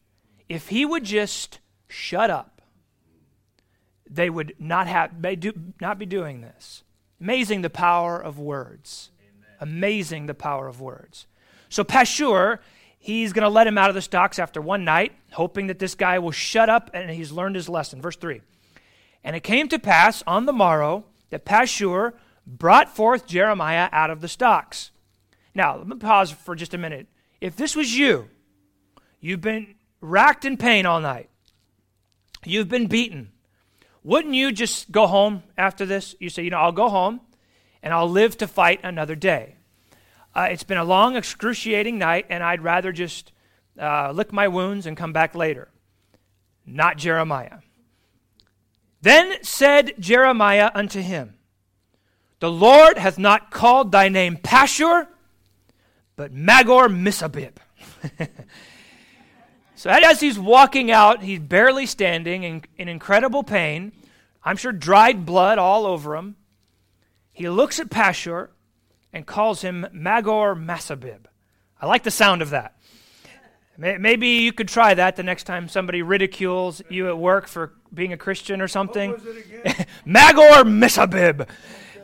If 0.48 0.68
he 0.68 0.84
would 0.84 1.04
just 1.04 1.58
shut 1.88 2.30
up, 2.30 2.62
they 4.08 4.30
would 4.30 4.54
not, 4.58 4.86
have, 4.86 5.20
they 5.20 5.36
do, 5.36 5.52
not 5.80 5.98
be 5.98 6.06
doing 6.06 6.40
this. 6.40 6.84
Amazing 7.20 7.62
the 7.62 7.70
power 7.70 8.18
of 8.18 8.38
words. 8.38 9.10
Amazing 9.60 10.26
the 10.26 10.34
power 10.34 10.68
of 10.68 10.80
words. 10.80 11.26
So 11.68 11.84
Pashur, 11.84 12.58
he's 12.98 13.32
going 13.32 13.42
to 13.42 13.48
let 13.48 13.66
him 13.66 13.78
out 13.78 13.88
of 13.88 13.94
the 13.94 14.02
stocks 14.02 14.38
after 14.38 14.60
one 14.60 14.84
night, 14.84 15.12
hoping 15.32 15.66
that 15.68 15.78
this 15.78 15.94
guy 15.94 16.18
will 16.18 16.30
shut 16.30 16.68
up 16.68 16.90
and 16.94 17.10
he's 17.10 17.32
learned 17.32 17.56
his 17.56 17.68
lesson. 17.68 18.00
Verse 18.00 18.16
3. 18.16 18.40
And 19.24 19.34
it 19.34 19.42
came 19.42 19.68
to 19.68 19.78
pass 19.78 20.22
on 20.26 20.46
the 20.46 20.52
morrow 20.52 21.04
that 21.30 21.44
Pashur 21.44 22.12
brought 22.46 22.94
forth 22.94 23.26
Jeremiah 23.26 23.88
out 23.92 24.10
of 24.10 24.20
the 24.20 24.28
stocks. 24.28 24.90
Now, 25.54 25.76
let 25.76 25.88
me 25.88 25.96
pause 25.96 26.30
for 26.30 26.54
just 26.54 26.74
a 26.74 26.78
minute. 26.78 27.08
If 27.40 27.56
this 27.56 27.74
was 27.74 27.96
you, 27.96 28.28
you've 29.20 29.40
been 29.40 29.74
racked 30.00 30.44
in 30.44 30.56
pain 30.56 30.86
all 30.86 31.00
night, 31.00 31.28
you've 32.44 32.68
been 32.68 32.86
beaten, 32.86 33.32
wouldn't 34.06 34.34
you 34.34 34.52
just 34.52 34.92
go 34.92 35.08
home 35.08 35.42
after 35.58 35.84
this? 35.84 36.14
You 36.20 36.30
say, 36.30 36.44
you 36.44 36.50
know, 36.50 36.58
I'll 36.58 36.70
go 36.70 36.88
home 36.88 37.20
and 37.82 37.92
I'll 37.92 38.08
live 38.08 38.36
to 38.38 38.46
fight 38.46 38.78
another 38.84 39.16
day. 39.16 39.55
Uh, 40.36 40.48
it's 40.50 40.64
been 40.64 40.76
a 40.76 40.84
long, 40.84 41.16
excruciating 41.16 41.96
night, 41.96 42.26
and 42.28 42.44
I'd 42.44 42.60
rather 42.60 42.92
just 42.92 43.32
uh, 43.80 44.12
lick 44.12 44.34
my 44.34 44.48
wounds 44.48 44.84
and 44.84 44.94
come 44.94 45.14
back 45.14 45.34
later. 45.34 45.70
Not 46.66 46.98
Jeremiah. 46.98 47.60
Then 49.00 49.42
said 49.42 49.94
Jeremiah 49.98 50.70
unto 50.74 51.00
him, 51.00 51.38
The 52.40 52.50
Lord 52.50 52.98
hath 52.98 53.18
not 53.18 53.50
called 53.50 53.92
thy 53.92 54.10
name 54.10 54.36
Pashur, 54.36 55.06
but 56.16 56.34
Magor 56.34 56.90
Missabib. 56.90 57.52
so 59.74 59.88
as 59.88 60.20
he's 60.20 60.38
walking 60.38 60.90
out, 60.90 61.22
he's 61.22 61.40
barely 61.40 61.86
standing 61.86 62.42
in, 62.42 62.62
in 62.76 62.88
incredible 62.88 63.42
pain. 63.42 63.90
I'm 64.44 64.58
sure 64.58 64.72
dried 64.72 65.24
blood 65.24 65.56
all 65.56 65.86
over 65.86 66.14
him. 66.14 66.36
He 67.32 67.48
looks 67.48 67.80
at 67.80 67.88
Pashur 67.88 68.50
and 69.12 69.26
calls 69.26 69.62
him 69.62 69.86
Magor 69.92 70.54
Massabib. 70.54 71.26
I 71.80 71.86
like 71.86 72.02
the 72.02 72.10
sound 72.10 72.42
of 72.42 72.50
that. 72.50 72.76
Maybe 73.78 74.28
you 74.28 74.52
could 74.52 74.68
try 74.68 74.94
that 74.94 75.16
the 75.16 75.22
next 75.22 75.44
time 75.44 75.68
somebody 75.68 76.00
ridicules 76.00 76.80
you 76.88 77.08
at 77.08 77.18
work 77.18 77.46
for 77.46 77.74
being 77.92 78.12
a 78.12 78.16
Christian 78.16 78.62
or 78.62 78.68
something. 78.68 79.12
Magor 80.06 80.64
Missabib. 80.64 81.46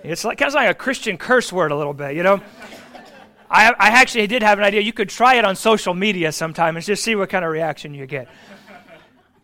It's 0.05 0.25
like 0.25 0.39
kind 0.39 0.49
of 0.49 0.55
like 0.55 0.71
a 0.71 0.75
Christian 0.75 1.17
curse 1.17 1.51
word 1.53 1.73
a 1.73 1.77
little 1.77 1.95
bit, 1.95 2.15
you 2.15 2.23
know. 2.23 2.43
I, 3.51 3.69
I 3.71 3.89
actually 3.89 4.27
did 4.27 4.43
have 4.43 4.59
an 4.59 4.65
idea. 4.65 4.81
You 4.81 4.93
could 4.93 5.09
try 5.09 5.37
it 5.37 5.45
on 5.45 5.57
social 5.57 5.95
media 5.95 6.33
sometime 6.33 6.77
and 6.77 6.85
just 6.85 7.03
see 7.03 7.15
what 7.15 7.31
kind 7.31 7.45
of 7.45 7.51
reaction 7.51 7.95
you 7.95 8.07
get. 8.07 8.29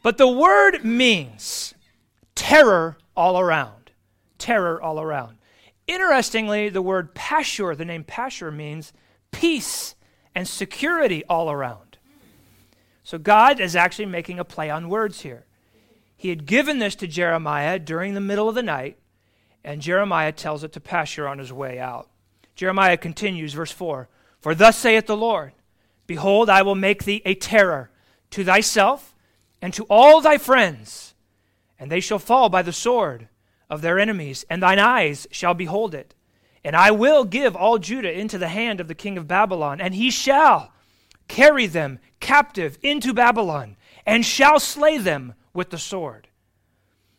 But 0.03 0.17
the 0.17 0.29
word 0.29 0.85
means 0.85 1.75
terror 2.35 2.99
all 3.17 3.39
around. 3.39 3.91
Terror 4.39 4.81
all 4.81 5.01
around. 5.01 5.38
Interestingly, 5.89 6.69
the 6.69 6.83
word 6.83 7.15
Pashur, 7.15 7.75
the 7.75 7.87
name 7.87 8.05
Pashur, 8.05 8.55
means 8.55 8.93
peace 9.33 9.95
and 10.35 10.47
security 10.47 11.25
all 11.29 11.51
around. 11.51 11.97
So 13.03 13.17
God 13.17 13.59
is 13.59 13.75
actually 13.75 14.07
making 14.07 14.39
a 14.39 14.45
play 14.45 14.69
on 14.69 14.91
words 14.91 15.23
here. 15.23 15.47
He 16.15 16.29
had 16.29 16.45
given 16.45 16.79
this 16.79 16.95
to 16.97 17.07
Jeremiah 17.07 17.79
during 17.79 18.13
the 18.13 18.21
middle 18.21 18.51
of 18.51 18.55
the 18.55 18.63
night, 18.63 18.99
and 19.65 19.81
Jeremiah 19.81 20.33
tells 20.33 20.63
it 20.63 20.73
to 20.73 20.81
Pashur 20.81 21.29
on 21.29 21.39
his 21.39 21.53
way 21.53 21.79
out. 21.79 22.11
Jeremiah 22.55 22.99
continues, 22.99 23.55
verse 23.55 23.73
4 23.73 24.09
For 24.41 24.55
thus 24.55 24.77
saith 24.77 25.07
the 25.07 25.17
Lord, 25.17 25.53
Behold, 26.07 26.51
I 26.51 26.61
will 26.61 26.75
make 26.75 27.05
thee 27.05 27.23
a 27.25 27.35
terror 27.35 27.91
to 28.31 28.45
thyself 28.45 29.15
and 29.63 29.73
to 29.73 29.87
all 29.89 30.21
thy 30.21 30.37
friends, 30.37 31.15
and 31.79 31.91
they 31.91 32.01
shall 32.01 32.19
fall 32.19 32.51
by 32.51 32.61
the 32.61 32.73
sword 32.73 33.29
of 33.71 33.83
their 33.83 33.99
enemies, 33.99 34.45
and 34.49 34.63
thine 34.63 34.79
eyes 34.79 35.27
shall 35.31 35.55
behold 35.55 35.95
it. 35.95 36.15
And 36.65 36.75
I 36.75 36.91
will 36.91 37.25
give 37.25 37.55
all 37.55 37.79
Judah 37.79 38.13
into 38.13 38.39
the 38.39 38.49
hand 38.49 38.81
of 38.81 38.89
the 38.89 38.95
king 38.95 39.17
of 39.17 39.29
Babylon, 39.29 39.81
and 39.81 39.95
he 39.95 40.11
shall 40.11 40.73
carry 41.29 41.67
them 41.67 41.99
captive 42.21 42.79
into 42.83 43.13
Babylon, 43.13 43.77
and 44.07 44.25
shall 44.25 44.59
slay 44.59 44.99
them 44.99 45.35
with 45.53 45.71
the 45.71 45.79
sword. 45.79 46.29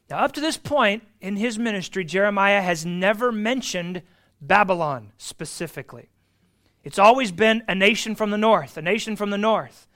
Now, 0.10 0.20
up 0.20 0.32
to 0.34 0.42
this 0.42 0.58
point 0.58 1.04
in 1.22 1.36
his 1.36 1.60
ministry, 1.60 2.04
Jeremiah 2.04 2.62
has 2.62 2.86
never 2.86 3.32
mentioned 3.32 4.02
Babylon 4.42 5.12
specifically. 5.18 6.10
It's 6.84 6.98
always 6.98 7.32
been 7.32 7.64
a 7.68 7.76
nation 7.76 8.16
from 8.16 8.32
the 8.32 8.38
north, 8.38 8.78
a 8.78 8.82
nation 8.82 9.16
from 9.16 9.30
the 9.30 9.38
north. 9.38 9.88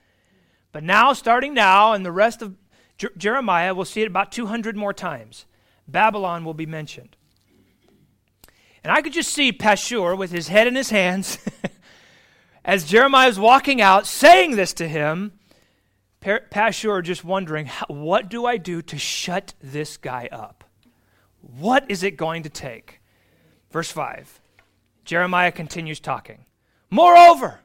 But 0.70 0.84
now, 0.84 1.12
starting 1.12 1.54
now, 1.54 1.92
and 1.92 2.04
the 2.04 2.12
rest 2.12 2.42
of 2.42 2.54
Jer- 2.98 3.12
Jeremiah, 3.16 3.74
we'll 3.74 3.84
see 3.84 4.02
it 4.02 4.06
about 4.06 4.30
200 4.30 4.76
more 4.76 4.92
times. 4.92 5.46
Babylon 5.86 6.44
will 6.44 6.54
be 6.54 6.66
mentioned. 6.66 7.16
And 8.82 8.92
I 8.92 9.00
could 9.00 9.12
just 9.12 9.32
see 9.32 9.52
Pashur 9.52 10.16
with 10.16 10.30
his 10.30 10.48
head 10.48 10.66
in 10.66 10.74
his 10.74 10.90
hands 10.90 11.38
as 12.64 12.84
Jeremiah 12.84 13.28
is 13.28 13.38
walking 13.38 13.80
out 13.80 14.06
saying 14.06 14.56
this 14.56 14.74
to 14.74 14.88
him. 14.88 15.32
Pashur 16.22 17.02
just 17.02 17.24
wondering, 17.24 17.70
what 17.88 18.28
do 18.28 18.46
I 18.46 18.56
do 18.56 18.82
to 18.82 18.98
shut 18.98 19.54
this 19.62 19.96
guy 19.96 20.28
up? 20.30 20.64
What 21.40 21.90
is 21.90 22.02
it 22.02 22.16
going 22.16 22.44
to 22.44 22.50
take? 22.50 23.00
Verse 23.70 23.90
5 23.90 24.40
Jeremiah 25.04 25.52
continues 25.52 26.00
talking. 26.00 26.46
Moreover, 26.90 27.60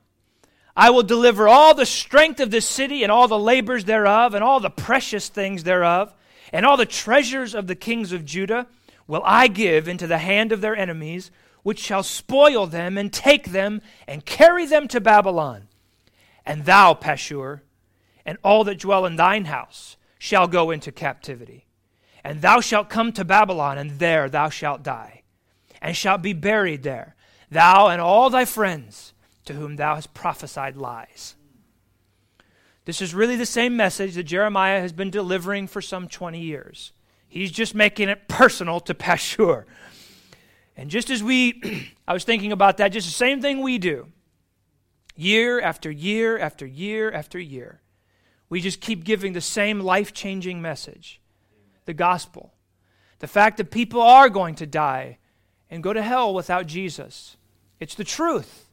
I 0.76 0.90
will 0.90 1.04
deliver 1.04 1.48
all 1.48 1.74
the 1.74 1.86
strength 1.86 2.40
of 2.40 2.52
this 2.52 2.66
city 2.66 3.04
and 3.04 3.12
all 3.12 3.28
the 3.28 3.40
labors 3.40 3.86
thereof 3.86 4.34
and 4.34 4.44
all 4.44 4.60
the 4.60 4.70
precious 4.70 5.30
things 5.30 5.64
thereof 5.64 6.14
and 6.52 6.66
all 6.66 6.78
the 6.78 6.86
treasures 6.86 7.54
of 7.54 7.68
the 7.68 7.76
kings 7.76 8.12
of 8.12 8.26
Judah 8.26 8.68
will 9.08 9.22
I 9.26 9.48
give 9.48 9.88
into 9.88 10.08
the 10.08 10.20
hand 10.20 10.52
of 10.52 10.62
their 10.62 10.76
enemies, 10.76 11.32
which 11.64 11.80
shall 11.80 12.04
spoil 12.04 12.68
them 12.68 12.98
and 12.98 13.12
take 13.12 13.52
them 13.52 13.82
and 14.08 14.26
carry 14.26 14.66
them 14.66 14.88
to 14.90 15.02
Babylon. 15.02 15.68
And 16.46 16.66
thou, 16.66 16.94
Pashur, 16.94 17.62
and 18.26 18.38
all 18.44 18.64
that 18.64 18.80
dwell 18.80 19.06
in 19.06 19.16
thine 19.16 19.46
house 19.46 19.98
shall 20.18 20.48
go 20.48 20.72
into 20.72 20.92
captivity. 20.92 21.66
And 22.24 22.42
thou 22.42 22.60
shalt 22.60 22.90
come 22.90 23.12
to 23.14 23.26
Babylon, 23.26 23.78
and 23.78 24.00
there 24.00 24.30
thou 24.30 24.50
shalt 24.50 24.84
die, 24.84 25.24
and 25.82 25.96
shalt 25.96 26.22
be 26.22 26.34
buried 26.34 26.84
there, 26.84 27.16
thou 27.50 27.88
and 27.88 28.02
all 28.02 28.30
thy 28.30 28.46
friends 28.46 29.14
to 29.46 29.54
whom 29.54 29.78
thou 29.78 29.96
hast 29.96 30.14
prophesied 30.14 30.76
lies. 30.76 31.36
This 32.86 33.02
is 33.02 33.14
really 33.14 33.36
the 33.36 33.46
same 33.46 33.78
message 33.78 34.16
that 34.16 34.24
Jeremiah 34.24 34.80
has 34.82 34.94
been 34.94 35.10
delivering 35.10 35.68
for 35.68 35.82
some 35.82 36.08
20 36.08 36.40
years. 36.40 36.92
He's 37.28 37.52
just 37.52 37.76
making 37.76 38.10
it 38.10 38.28
personal 38.28 38.80
to 38.82 38.94
Pashur. 38.94 39.66
And 40.76 40.90
just 40.90 41.10
as 41.10 41.22
we, 41.22 41.92
I 42.08 42.14
was 42.14 42.24
thinking 42.24 42.52
about 42.52 42.78
that, 42.78 42.90
just 42.90 43.08
the 43.08 43.14
same 43.14 43.42
thing 43.42 43.62
we 43.62 43.78
do. 43.78 44.08
Year 45.16 45.60
after 45.60 45.92
year 45.92 46.40
after 46.40 46.66
year 46.66 47.12
after 47.12 47.38
year, 47.38 47.82
we 48.48 48.62
just 48.62 48.80
keep 48.80 49.04
giving 49.04 49.34
the 49.34 49.42
same 49.42 49.82
life 49.82 50.14
changing 50.14 50.62
message 50.62 51.22
the 51.86 51.94
gospel. 51.94 52.54
The 53.20 53.28
fact 53.28 53.58
that 53.58 53.72
people 53.72 54.02
are 54.02 54.30
going 54.30 54.56
to 54.56 54.66
die 54.66 55.18
and 55.70 55.84
go 55.84 55.92
to 55.92 56.02
hell 56.02 56.34
without 56.34 56.68
Jesus. 56.68 57.36
It's 57.80 57.96
the 57.96 58.04
truth. 58.04 58.69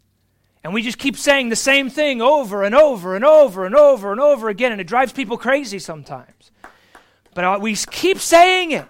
And 0.66 0.74
we 0.74 0.83
just 0.83 0.98
keep 0.98 1.16
saying 1.16 1.50
the 1.50 1.55
same 1.55 1.88
thing 1.88 2.20
over 2.20 2.64
and 2.64 2.74
over 2.74 3.14
and 3.14 3.24
over 3.24 3.66
and 3.66 3.74
over 3.76 4.11
and 4.11 4.20
over 4.20 4.48
again, 4.48 4.72
and 4.72 4.81
it 4.81 4.88
drives 4.88 5.12
people 5.12 5.38
crazy 5.38 5.79
sometimes. 5.79 6.50
But 7.35 7.61
we 7.61 7.76
keep 7.76 8.18
saying 8.18 8.72
it 8.72 8.85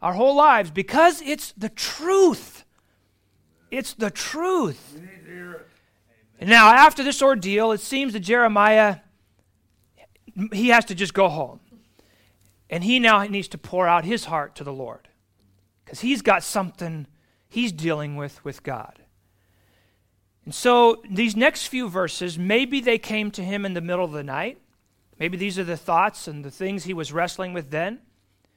our 0.00 0.14
whole 0.14 0.34
lives 0.34 0.70
because 0.70 1.20
it's 1.20 1.52
the 1.52 1.68
truth. 1.68 2.64
It's 3.70 3.92
the 3.92 4.10
truth. 4.10 4.98
Now, 6.40 6.72
after 6.72 7.04
this 7.04 7.20
ordeal, 7.20 7.72
it 7.72 7.80
seems 7.80 8.14
that 8.14 8.20
Jeremiah, 8.20 9.00
he 10.54 10.70
has 10.70 10.86
to 10.86 10.94
just 10.94 11.12
go 11.12 11.28
home. 11.28 11.60
And 12.70 12.82
he 12.82 12.98
now 12.98 13.22
needs 13.24 13.48
to 13.48 13.58
pour 13.58 13.86
out 13.86 14.06
his 14.06 14.24
heart 14.24 14.54
to 14.54 14.64
the 14.64 14.72
Lord 14.72 15.06
because 15.84 16.00
he's 16.00 16.22
got 16.22 16.42
something 16.42 17.06
he's 17.46 17.72
dealing 17.72 18.16
with 18.16 18.42
with 18.42 18.62
God. 18.62 18.99
So 20.50 21.02
these 21.08 21.36
next 21.36 21.66
few 21.66 21.88
verses, 21.88 22.38
maybe 22.38 22.80
they 22.80 22.98
came 22.98 23.30
to 23.32 23.44
him 23.44 23.64
in 23.64 23.74
the 23.74 23.80
middle 23.80 24.04
of 24.04 24.12
the 24.12 24.22
night. 24.22 24.58
Maybe 25.18 25.36
these 25.36 25.58
are 25.58 25.64
the 25.64 25.76
thoughts 25.76 26.26
and 26.26 26.44
the 26.44 26.50
things 26.50 26.84
he 26.84 26.94
was 26.94 27.12
wrestling 27.12 27.52
with 27.52 27.70
then 27.70 28.00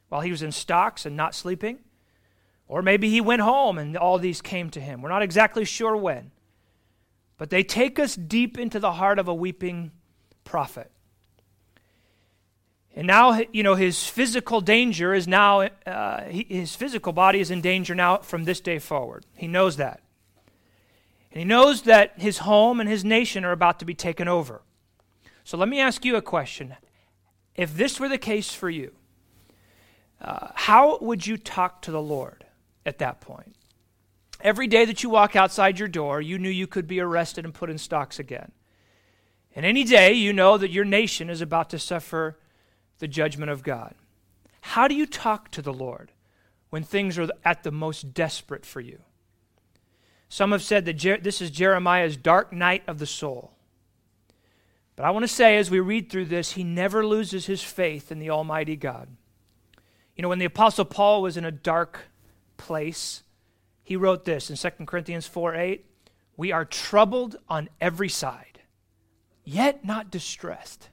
while 0.10 0.21
he 0.21 0.32
was 0.32 0.41
in 0.41 0.51
stocks 0.51 1.06
and 1.06 1.17
not 1.17 1.36
sleeping. 1.36 1.79
Or 2.67 2.82
maybe 2.82 3.10
he 3.10 3.19
went 3.19 3.41
home 3.41 3.77
and 3.77 3.97
all 3.97 4.17
these 4.17 4.41
came 4.41 4.69
to 4.71 4.79
him. 4.79 5.01
We're 5.01 5.10
not 5.10 5.23
exactly 5.23 5.65
sure 5.65 5.97
when. 5.97 6.32
But 7.38 7.49
they 7.49 7.63
take 7.63 7.99
us 7.99 8.15
deep 8.15 8.58
into 8.58 8.79
the 8.79 8.93
heart 8.93 9.19
of 9.19 9.27
a 9.27 9.34
weeping 9.34 9.91
prophet. 10.43 10.91
And 12.95 13.08
now, 13.08 13.41
you 13.51 13.63
know, 13.63 13.73
his 13.75 14.08
physical 14.08 14.62
danger 14.62 15.13
is 15.13 15.27
now, 15.27 15.62
uh, 15.86 16.21
his 16.25 16.75
physical 16.75 17.12
body 17.12 17.39
is 17.39 17.49
in 17.49 17.60
danger 17.60 17.95
now 17.95 18.19
from 18.19 18.43
this 18.43 18.62
day 18.62 18.77
forward. 18.77 19.25
He 19.36 19.47
knows 19.47 19.77
that. 19.77 20.03
And 21.34 21.39
he 21.39 21.46
knows 21.46 21.82
that 21.82 22.13
his 22.17 22.38
home 22.39 22.80
and 22.80 22.88
his 22.88 23.04
nation 23.04 23.43
are 23.43 23.52
about 23.52 23.80
to 23.80 23.86
be 23.86 23.96
taken 23.96 24.28
over. 24.28 24.62
So 25.43 25.58
let 25.58 25.67
me 25.67 25.80
ask 25.80 26.06
you 26.06 26.15
a 26.15 26.22
question. 26.22 26.76
If 27.56 27.76
this 27.76 28.00
were 28.00 28.08
the 28.08 28.19
case 28.19 28.54
for 28.54 28.69
you, 28.69 28.91
uh, 30.22 30.50
how 30.54 31.00
would 31.00 31.26
you 31.26 31.38
talk 31.38 31.82
to 31.82 31.91
the 31.91 32.02
Lord 32.02 32.46
at 32.86 33.00
that 33.00 33.19
point? 33.19 33.56
Every 34.41 34.67
day 34.67 34.86
that 34.86 35.02
you 35.02 35.10
walk 35.10 35.36
outside 35.36 35.80
your 35.80 35.88
door, 35.88 36.22
you 36.22 36.38
knew 36.38 36.50
you 36.50 36.67
could 36.67 36.86
be 36.86 37.00
arrested 37.00 37.46
and 37.46 37.54
put 37.54 37.72
in 37.72 37.80
stocks 37.80 38.19
again. 38.19 38.52
And 39.56 39.65
any 39.65 39.84
day, 39.84 40.13
you 40.13 40.34
know 40.34 40.60
that 40.60 40.69
your 40.69 40.86
nation 40.86 41.32
is 41.32 41.41
about 41.41 41.72
to 41.72 41.80
suffer 41.80 42.38
the 43.00 43.08
judgment 43.08 43.50
of 43.50 43.63
God. 43.63 43.96
How 44.62 44.88
do 44.88 44.93
you 44.93 45.08
talk 45.08 45.50
to 45.52 45.63
the 45.63 45.74
Lord 45.74 46.12
when 46.69 46.84
things 46.84 47.17
are 47.17 47.30
at 47.43 47.63
the 47.63 47.72
most 47.72 48.13
desperate 48.13 48.67
for 48.67 48.82
you? 48.82 49.00
Some 50.34 50.52
have 50.52 50.63
said 50.63 50.86
that 50.86 50.93
Jer- 50.93 51.19
this 51.19 51.43
is 51.43 51.52
Jeremiah's 51.52 52.17
dark 52.17 52.52
night 52.52 52.82
of 52.88 52.98
the 52.98 53.06
soul. 53.06 53.52
But 54.96 55.06
I 55.06 55.12
want 55.12 55.22
to 55.22 55.28
say, 55.28 55.58
as 55.58 55.69
we 55.69 55.80
read 55.80 56.10
through 56.10 56.26
this, 56.26 56.54
he 56.54 56.63
never 56.63 57.06
loses 57.06 57.46
his 57.46 57.62
faith 57.62 58.12
in 58.12 58.17
the 58.17 58.32
Almighty 58.32 58.76
God. 58.76 59.10
You 60.15 60.24
know, 60.24 60.30
when 60.30 60.39
the 60.39 60.46
Apostle 60.46 60.86
Paul 60.86 61.22
was 61.22 61.38
in 61.38 61.46
a 61.46 61.52
dark 61.52 62.00
place, 62.58 63.22
he 63.84 63.96
wrote 63.96 64.26
this 64.26 64.50
in 64.50 64.56
2 64.56 64.86
Corinthians 64.88 65.28
4 65.28 65.54
8 65.54 65.86
We 66.36 66.52
are 66.52 66.65
troubled 66.65 67.36
on 67.48 67.69
every 67.80 68.10
side, 68.10 68.62
yet 69.43 69.86
not 69.86 70.10
distressed. 70.10 70.89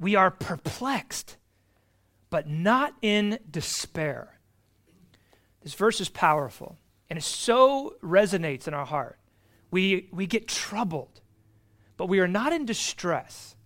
We 0.00 0.14
are 0.14 0.30
perplexed, 0.30 1.36
but 2.30 2.48
not 2.48 2.94
in 3.02 3.40
despair. 3.50 4.38
This 5.62 5.74
verse 5.74 6.00
is 6.00 6.08
powerful. 6.08 6.78
And 7.10 7.18
it 7.18 7.22
so 7.22 7.96
resonates 8.02 8.68
in 8.68 8.74
our 8.74 8.86
heart. 8.86 9.18
We, 9.70 10.08
we 10.12 10.26
get 10.26 10.48
troubled, 10.48 11.20
but 11.96 12.06
we 12.06 12.20
are 12.20 12.28
not 12.28 12.52
in 12.52 12.64
distress. 12.64 13.56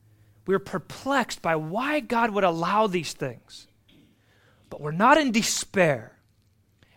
We 0.46 0.55
are 0.55 0.61
perplexed 0.61 1.42
by 1.42 1.57
why 1.57 2.00
God 2.00 2.31
would 2.31 2.44
allow 2.44 2.87
these 2.87 3.12
things, 3.12 3.68
but 4.70 4.81
we're 4.81 4.90
not 4.90 5.18
in 5.18 5.33
despair. 5.33 6.16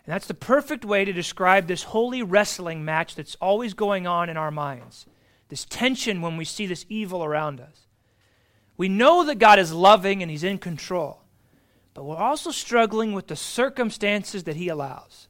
And 0.04 0.12
that's 0.12 0.26
the 0.26 0.34
perfect 0.34 0.84
way 0.84 1.04
to 1.04 1.12
describe 1.12 1.66
this 1.66 1.84
holy 1.84 2.22
wrestling 2.22 2.84
match 2.84 3.14
that's 3.14 3.34
always 3.36 3.74
going 3.74 4.06
on 4.06 4.28
in 4.28 4.36
our 4.36 4.50
minds. 4.50 5.06
This 5.48 5.64
tension 5.64 6.22
when 6.22 6.36
we 6.36 6.44
see 6.44 6.66
this 6.66 6.86
evil 6.88 7.24
around 7.24 7.60
us. 7.60 7.86
We 8.76 8.88
know 8.88 9.24
that 9.24 9.38
God 9.38 9.58
is 9.58 9.72
loving 9.72 10.22
and 10.22 10.30
He's 10.30 10.44
in 10.44 10.58
control, 10.58 11.22
but 11.94 12.04
we're 12.04 12.16
also 12.16 12.50
struggling 12.50 13.12
with 13.14 13.28
the 13.28 13.36
circumstances 13.36 14.44
that 14.44 14.56
He 14.56 14.68
allows. 14.68 15.28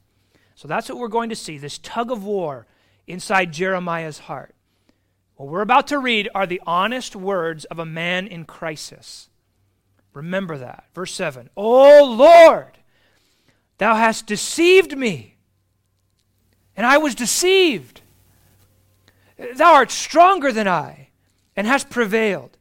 So 0.56 0.66
that's 0.66 0.88
what 0.88 0.98
we're 0.98 1.08
going 1.08 1.28
to 1.28 1.36
see 1.36 1.58
this 1.58 1.78
tug 1.78 2.10
of 2.10 2.24
war 2.24 2.66
inside 3.06 3.52
Jeremiah's 3.52 4.20
heart. 4.20 4.54
What 5.36 5.48
we're 5.48 5.60
about 5.60 5.86
to 5.88 5.98
read 5.98 6.30
are 6.34 6.46
the 6.46 6.62
honest 6.66 7.14
words 7.14 7.66
of 7.66 7.78
a 7.78 7.84
man 7.84 8.26
in 8.26 8.46
crisis. 8.46 9.28
Remember 10.14 10.56
that. 10.56 10.84
Verse 10.94 11.12
7 11.12 11.50
O 11.58 12.04
Lord, 12.04 12.78
thou 13.76 13.94
hast 13.94 14.26
deceived 14.26 14.96
me, 14.96 15.36
and 16.74 16.86
I 16.86 16.96
was 16.96 17.14
deceived. 17.14 18.00
Thou 19.56 19.74
art 19.74 19.90
stronger 19.90 20.52
than 20.52 20.66
I, 20.66 21.10
and 21.54 21.66
hast 21.66 21.90
prevailed. 21.90 22.56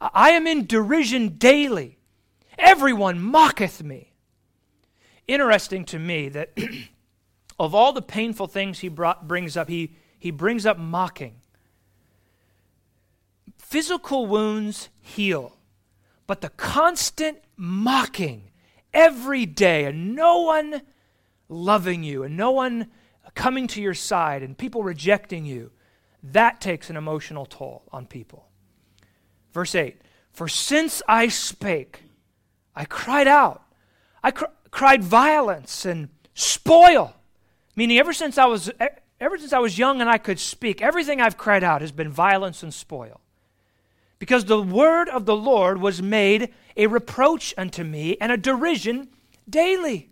I 0.00 0.30
am 0.30 0.46
in 0.46 0.64
derision 0.64 1.36
daily. 1.36 1.98
Everyone 2.56 3.20
mocketh 3.20 3.82
me. 3.82 4.14
Interesting 5.28 5.84
to 5.86 5.98
me 5.98 6.30
that 6.30 6.56
of 7.60 7.74
all 7.74 7.92
the 7.92 8.00
painful 8.00 8.46
things 8.46 8.78
he 8.78 8.88
brought, 8.88 9.28
brings 9.28 9.54
up, 9.54 9.68
he, 9.68 9.94
he 10.18 10.30
brings 10.30 10.64
up 10.64 10.78
mocking. 10.78 11.34
Physical 13.58 14.26
wounds 14.26 14.88
heal, 14.98 15.58
but 16.26 16.40
the 16.40 16.48
constant 16.48 17.36
mocking 17.58 18.50
every 18.94 19.44
day 19.44 19.84
and 19.84 20.16
no 20.16 20.40
one 20.40 20.80
loving 21.50 22.02
you 22.02 22.22
and 22.22 22.34
no 22.34 22.50
one 22.50 22.86
coming 23.34 23.66
to 23.66 23.82
your 23.82 23.92
side 23.92 24.42
and 24.42 24.56
people 24.56 24.82
rejecting 24.82 25.44
you, 25.44 25.70
that 26.22 26.62
takes 26.62 26.88
an 26.88 26.96
emotional 26.96 27.44
toll 27.44 27.82
on 27.92 28.06
people. 28.06 28.48
Verse 29.52 29.74
8 29.74 30.00
For 30.32 30.48
since 30.48 31.02
I 31.06 31.28
spake, 31.28 32.04
I 32.74 32.86
cried 32.86 33.28
out, 33.28 33.62
I 34.22 34.30
cr- 34.30 34.46
cried 34.70 35.04
violence 35.04 35.84
and 35.84 36.08
spoil. 36.32 37.16
Meaning, 37.76 37.98
ever 37.98 38.12
since 38.12 38.38
I 38.38 38.46
was 38.46 38.70
ever 39.20 39.38
since 39.38 39.52
I 39.52 39.58
was 39.58 39.78
young 39.78 40.00
and 40.00 40.08
I 40.08 40.18
could 40.18 40.40
speak, 40.40 40.80
everything 40.80 41.20
I've 41.20 41.36
cried 41.36 41.62
out 41.62 41.82
has 41.82 41.92
been 41.92 42.10
violence 42.10 42.62
and 42.62 42.72
spoil. 42.72 43.20
Because 44.18 44.44
the 44.44 44.60
word 44.60 45.08
of 45.08 45.24
the 45.26 45.36
Lord 45.36 45.80
was 45.80 46.02
made 46.02 46.52
a 46.76 46.86
reproach 46.86 47.54
unto 47.56 47.84
me 47.84 48.16
and 48.20 48.32
a 48.32 48.36
derision 48.36 49.08
daily. 49.48 50.10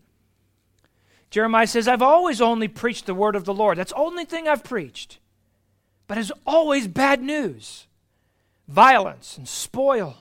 Jeremiah 1.30 1.66
says, 1.66 1.88
I've 1.88 2.02
always 2.02 2.40
only 2.40 2.68
preached 2.68 3.06
the 3.06 3.14
word 3.14 3.36
of 3.36 3.44
the 3.44 3.52
Lord. 3.52 3.76
That's 3.76 3.92
the 3.92 3.98
only 3.98 4.24
thing 4.24 4.48
I've 4.48 4.64
preached. 4.64 5.18
But 6.06 6.16
it's 6.16 6.32
always 6.46 6.88
bad 6.88 7.22
news 7.22 7.86
violence 8.66 9.36
and 9.38 9.48
spoil. 9.48 10.16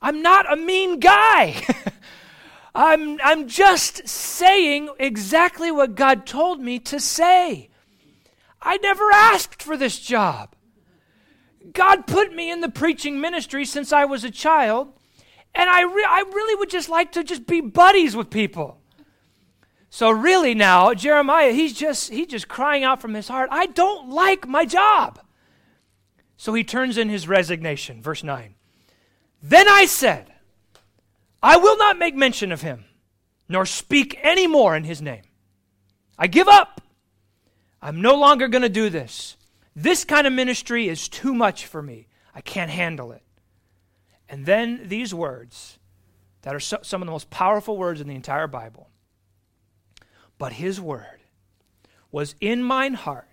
I'm 0.00 0.22
not 0.22 0.50
a 0.50 0.56
mean 0.56 1.00
guy. 1.00 1.62
I'm, 2.76 3.18
I'm 3.24 3.48
just 3.48 4.06
saying 4.06 4.90
exactly 4.98 5.70
what 5.70 5.94
God 5.94 6.26
told 6.26 6.60
me 6.60 6.78
to 6.80 7.00
say. 7.00 7.70
I 8.60 8.76
never 8.76 9.10
asked 9.10 9.62
for 9.62 9.78
this 9.78 9.98
job. 9.98 10.54
God 11.72 12.06
put 12.06 12.34
me 12.34 12.50
in 12.50 12.60
the 12.60 12.68
preaching 12.68 13.18
ministry 13.18 13.64
since 13.64 13.94
I 13.94 14.04
was 14.04 14.24
a 14.24 14.30
child, 14.30 14.92
and 15.54 15.70
I, 15.70 15.82
re- 15.82 16.06
I 16.06 16.20
really 16.20 16.54
would 16.56 16.68
just 16.68 16.90
like 16.90 17.12
to 17.12 17.24
just 17.24 17.46
be 17.46 17.62
buddies 17.62 18.14
with 18.14 18.28
people. 18.28 18.78
So 19.88 20.10
really 20.10 20.54
now, 20.54 20.92
Jeremiah, 20.92 21.52
he's 21.52 21.72
just 21.72 22.10
he's 22.10 22.26
just 22.26 22.48
crying 22.48 22.84
out 22.84 23.00
from 23.00 23.14
his 23.14 23.28
heart, 23.28 23.48
I 23.50 23.66
don't 23.66 24.10
like 24.10 24.46
my 24.46 24.66
job. 24.66 25.18
So 26.36 26.52
he 26.52 26.62
turns 26.62 26.98
in 26.98 27.08
his 27.08 27.26
resignation, 27.26 28.02
verse 28.02 28.22
9. 28.22 28.54
Then 29.42 29.66
I 29.66 29.86
said, 29.86 30.34
I 31.42 31.56
will 31.56 31.76
not 31.76 31.98
make 31.98 32.14
mention 32.14 32.52
of 32.52 32.62
him, 32.62 32.84
nor 33.48 33.66
speak 33.66 34.18
any 34.22 34.46
more 34.46 34.76
in 34.76 34.84
his 34.84 35.02
name. 35.02 35.22
I 36.18 36.26
give 36.26 36.48
up. 36.48 36.80
I'm 37.82 38.00
no 38.00 38.14
longer 38.14 38.48
going 38.48 38.62
to 38.62 38.68
do 38.68 38.90
this. 38.90 39.36
This 39.74 40.04
kind 40.04 40.26
of 40.26 40.32
ministry 40.32 40.88
is 40.88 41.08
too 41.08 41.34
much 41.34 41.66
for 41.66 41.82
me. 41.82 42.08
I 42.34 42.40
can't 42.40 42.70
handle 42.70 43.12
it. 43.12 43.22
And 44.28 44.46
then 44.46 44.88
these 44.88 45.14
words 45.14 45.78
that 46.42 46.54
are 46.54 46.60
so, 46.60 46.78
some 46.82 47.02
of 47.02 47.06
the 47.06 47.12
most 47.12 47.30
powerful 47.30 47.76
words 47.76 48.00
in 48.00 48.08
the 48.08 48.14
entire 48.14 48.46
Bible. 48.46 48.88
But 50.38 50.54
his 50.54 50.80
word 50.80 51.20
was 52.10 52.34
in 52.40 52.62
mine 52.62 52.94
heart 52.94 53.28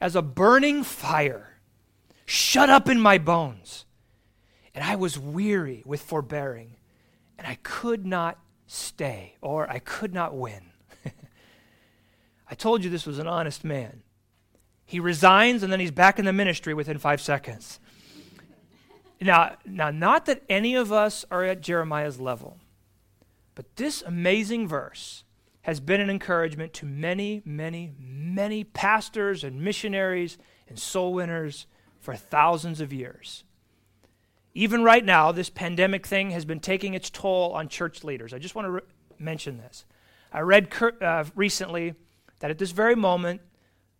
as 0.00 0.16
a 0.16 0.22
burning 0.22 0.82
fire, 0.82 1.58
shut 2.26 2.68
up 2.68 2.88
in 2.88 3.00
my 3.00 3.18
bones. 3.18 3.84
And 4.74 4.84
I 4.84 4.96
was 4.96 5.18
weary 5.18 5.82
with 5.86 6.02
forbearing 6.02 6.76
and 7.38 7.46
I 7.46 7.58
could 7.62 8.06
not 8.06 8.38
stay 8.66 9.36
or 9.40 9.70
I 9.70 9.78
could 9.78 10.14
not 10.14 10.34
win. 10.34 10.70
I 12.50 12.54
told 12.54 12.84
you 12.84 12.90
this 12.90 13.06
was 13.06 13.18
an 13.18 13.26
honest 13.26 13.64
man. 13.64 14.02
He 14.84 15.00
resigns 15.00 15.62
and 15.62 15.72
then 15.72 15.80
he's 15.80 15.90
back 15.90 16.18
in 16.18 16.24
the 16.24 16.32
ministry 16.32 16.74
within 16.74 16.98
five 16.98 17.20
seconds. 17.20 17.80
Now, 19.20 19.56
now, 19.64 19.90
not 19.90 20.26
that 20.26 20.42
any 20.48 20.74
of 20.74 20.92
us 20.92 21.24
are 21.30 21.44
at 21.44 21.62
Jeremiah's 21.62 22.20
level, 22.20 22.58
but 23.54 23.76
this 23.76 24.02
amazing 24.02 24.68
verse 24.68 25.24
has 25.62 25.80
been 25.80 26.00
an 26.00 26.10
encouragement 26.10 26.74
to 26.74 26.86
many, 26.86 27.40
many, 27.46 27.92
many 27.98 28.64
pastors 28.64 29.42
and 29.42 29.62
missionaries 29.62 30.36
and 30.68 30.78
soul 30.78 31.14
winners 31.14 31.66
for 32.00 32.14
thousands 32.14 32.82
of 32.82 32.92
years. 32.92 33.44
Even 34.54 34.84
right 34.84 35.04
now, 35.04 35.32
this 35.32 35.50
pandemic 35.50 36.06
thing 36.06 36.30
has 36.30 36.44
been 36.44 36.60
taking 36.60 36.94
its 36.94 37.10
toll 37.10 37.52
on 37.52 37.68
church 37.68 38.04
leaders. 38.04 38.32
I 38.32 38.38
just 38.38 38.54
want 38.54 38.66
to 38.66 38.70
re- 38.70 38.80
mention 39.18 39.58
this. 39.58 39.84
I 40.32 40.40
read 40.40 40.70
cur- 40.70 40.96
uh, 41.00 41.24
recently 41.34 41.94
that 42.38 42.50
at 42.50 42.58
this 42.58 42.70
very 42.70 42.94
moment, 42.94 43.40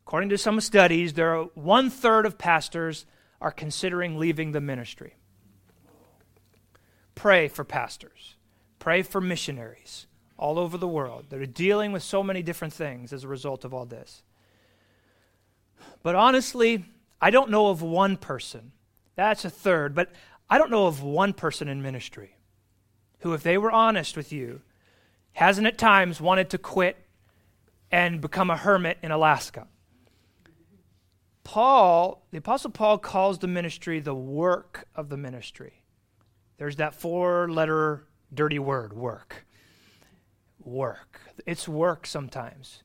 according 0.07 0.29
to 0.29 0.39
some 0.39 0.61
studies, 0.61 1.15
there 1.15 1.37
are 1.37 1.45
one 1.55 1.91
third 1.91 2.25
of 2.25 2.39
pastors 2.39 3.05
are 3.41 3.51
considering 3.51 4.19
leaving 4.19 4.53
the 4.53 4.61
ministry. 4.61 5.17
Pray 7.15 7.49
for 7.49 7.65
pastors. 7.65 8.37
Pray 8.79 9.03
for 9.03 9.21
missionaries 9.21 10.07
all 10.37 10.59
over 10.59 10.79
the 10.79 10.89
world 10.89 11.27
that 11.31 11.41
are 11.41 11.47
dealing 11.47 11.91
with 11.91 12.03
so 12.03 12.23
many 12.23 12.43
different 12.43 12.75
things 12.75 13.13
as 13.13 13.25
a 13.25 13.29
result 13.29 13.65
of 13.65 13.73
all 13.73 13.87
this. 13.87 14.23
But 16.03 16.15
honestly, 16.15 16.85
I 17.21 17.31
don't 17.31 17.51
know 17.51 17.69
of 17.69 17.83
one 17.83 18.17
person. 18.17 18.73
That's 19.17 19.45
a 19.45 19.51
third. 19.51 19.95
But 19.95 20.11
I 20.49 20.59
don't 20.59 20.71
know 20.71 20.87
of 20.87 21.03
one 21.03 21.33
person 21.33 21.69
in 21.69 21.83
ministry 21.83 22.37
who, 23.21 23.33
if 23.33 23.43
they 23.43 23.57
were 23.57 23.73
honest 23.73 24.17
with 24.17 24.33
you, 24.33 24.61
hasn't 25.33 25.67
at 25.67 25.79
times 25.79 26.21
wanted 26.21 26.51
to 26.51 26.59
quit 26.59 26.97
and 27.91 28.21
become 28.21 28.51
a 28.51 28.57
hermit 28.57 28.99
in 29.03 29.11
Alaska. 29.11 29.67
Paul, 31.43 32.27
the 32.31 32.39
Apostle 32.39 32.71
Paul 32.71 32.99
calls 32.99 33.39
the 33.39 33.47
ministry 33.47 34.01
the 34.01 34.15
work 34.15 34.89
of 34.95 35.09
the 35.09 35.17
ministry. 35.17 35.83
There's 36.57 36.77
that 36.77 36.95
four 36.95 37.51
letter 37.51 38.07
dirty 38.33 38.59
word, 38.59 38.93
work. 38.93 39.47
Work. 40.63 41.21
It's 41.47 41.69
work 41.69 42.07
sometimes. 42.07 42.83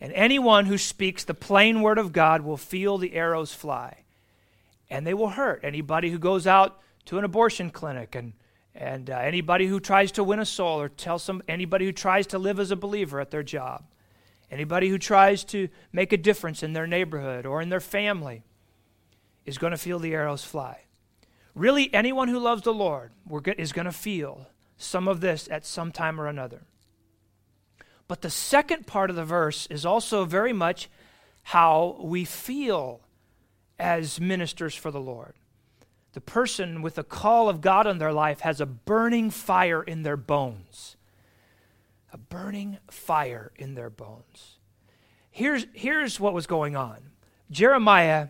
And 0.00 0.12
anyone 0.14 0.66
who 0.66 0.78
speaks 0.78 1.24
the 1.24 1.34
plain 1.34 1.82
word 1.82 1.98
of 1.98 2.12
God 2.12 2.42
will 2.42 2.56
feel 2.56 2.98
the 2.98 3.14
arrows 3.14 3.52
fly. 3.52 4.04
And 4.88 5.06
they 5.06 5.14
will 5.14 5.30
hurt. 5.30 5.60
Anybody 5.62 6.10
who 6.10 6.18
goes 6.18 6.46
out 6.46 6.80
to 7.10 7.18
an 7.18 7.24
abortion 7.24 7.70
clinic 7.70 8.14
and 8.14 8.34
and 8.72 9.10
uh, 9.10 9.16
anybody 9.16 9.66
who 9.66 9.80
tries 9.80 10.12
to 10.12 10.22
win 10.22 10.38
a 10.38 10.46
soul 10.46 10.80
or 10.80 10.88
tell 10.88 11.18
some 11.18 11.42
anybody 11.48 11.84
who 11.84 11.90
tries 11.90 12.24
to 12.28 12.38
live 12.38 12.60
as 12.60 12.70
a 12.70 12.76
believer 12.76 13.18
at 13.18 13.32
their 13.32 13.42
job. 13.42 13.82
Anybody 14.48 14.88
who 14.88 14.96
tries 14.96 15.42
to 15.46 15.68
make 15.92 16.12
a 16.12 16.16
difference 16.16 16.62
in 16.62 16.72
their 16.72 16.86
neighborhood 16.86 17.46
or 17.46 17.60
in 17.60 17.68
their 17.68 17.80
family 17.80 18.44
is 19.44 19.58
going 19.58 19.72
to 19.72 19.76
feel 19.76 19.98
the 19.98 20.14
arrows 20.14 20.44
fly. 20.44 20.84
Really 21.56 21.92
anyone 21.92 22.28
who 22.28 22.38
loves 22.38 22.62
the 22.62 22.72
lord 22.72 23.10
is 23.58 23.72
going 23.72 23.86
to 23.86 23.92
feel 23.92 24.46
some 24.76 25.08
of 25.08 25.20
this 25.20 25.48
at 25.50 25.66
some 25.66 25.90
time 25.90 26.20
or 26.20 26.28
another. 26.28 26.62
But 28.06 28.20
the 28.20 28.30
second 28.30 28.86
part 28.86 29.10
of 29.10 29.16
the 29.16 29.24
verse 29.24 29.66
is 29.66 29.84
also 29.84 30.24
very 30.26 30.52
much 30.52 30.88
how 31.42 31.98
we 32.00 32.24
feel 32.24 33.00
as 33.80 34.20
ministers 34.20 34.76
for 34.76 34.92
the 34.92 35.00
lord 35.00 35.34
the 36.12 36.20
person 36.20 36.82
with 36.82 36.96
the 36.96 37.04
call 37.04 37.48
of 37.48 37.60
God 37.60 37.86
on 37.86 37.98
their 37.98 38.12
life 38.12 38.40
has 38.40 38.60
a 38.60 38.66
burning 38.66 39.30
fire 39.30 39.82
in 39.82 40.02
their 40.02 40.16
bones. 40.16 40.96
A 42.12 42.18
burning 42.18 42.78
fire 42.90 43.52
in 43.56 43.74
their 43.74 43.90
bones. 43.90 44.58
here's, 45.30 45.66
here's 45.72 46.18
what 46.18 46.34
was 46.34 46.46
going 46.46 46.74
on 46.76 46.98
Jeremiah 47.50 48.28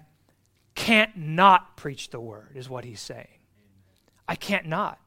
can't 0.75 1.16
not 1.16 1.77
preach 1.77 2.11
the 2.11 2.21
word, 2.21 2.53
is 2.55 2.69
what 2.69 2.85
he's 2.85 3.01
saying. 3.01 3.40
I 4.27 4.37
can't 4.37 4.66
not. 4.66 4.99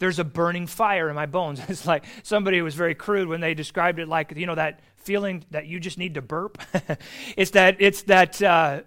There's 0.00 0.18
a 0.18 0.24
burning 0.24 0.66
fire 0.66 1.08
in 1.08 1.14
my 1.14 1.26
bones. 1.26 1.60
It's 1.68 1.86
like 1.86 2.04
somebody 2.24 2.60
was 2.62 2.74
very 2.74 2.94
crude 2.94 3.28
when 3.28 3.40
they 3.40 3.54
described 3.54 4.00
it 4.00 4.08
like, 4.08 4.32
you 4.34 4.46
know, 4.46 4.56
that 4.56 4.80
feeling 4.96 5.44
that 5.50 5.66
you 5.66 5.78
just 5.78 5.98
need 5.98 6.14
to 6.14 6.22
burp. 6.22 6.58
it's 7.36 7.52
that, 7.52 7.76
it's 7.78 8.02
that 8.02 8.42
uh, 8.42 8.80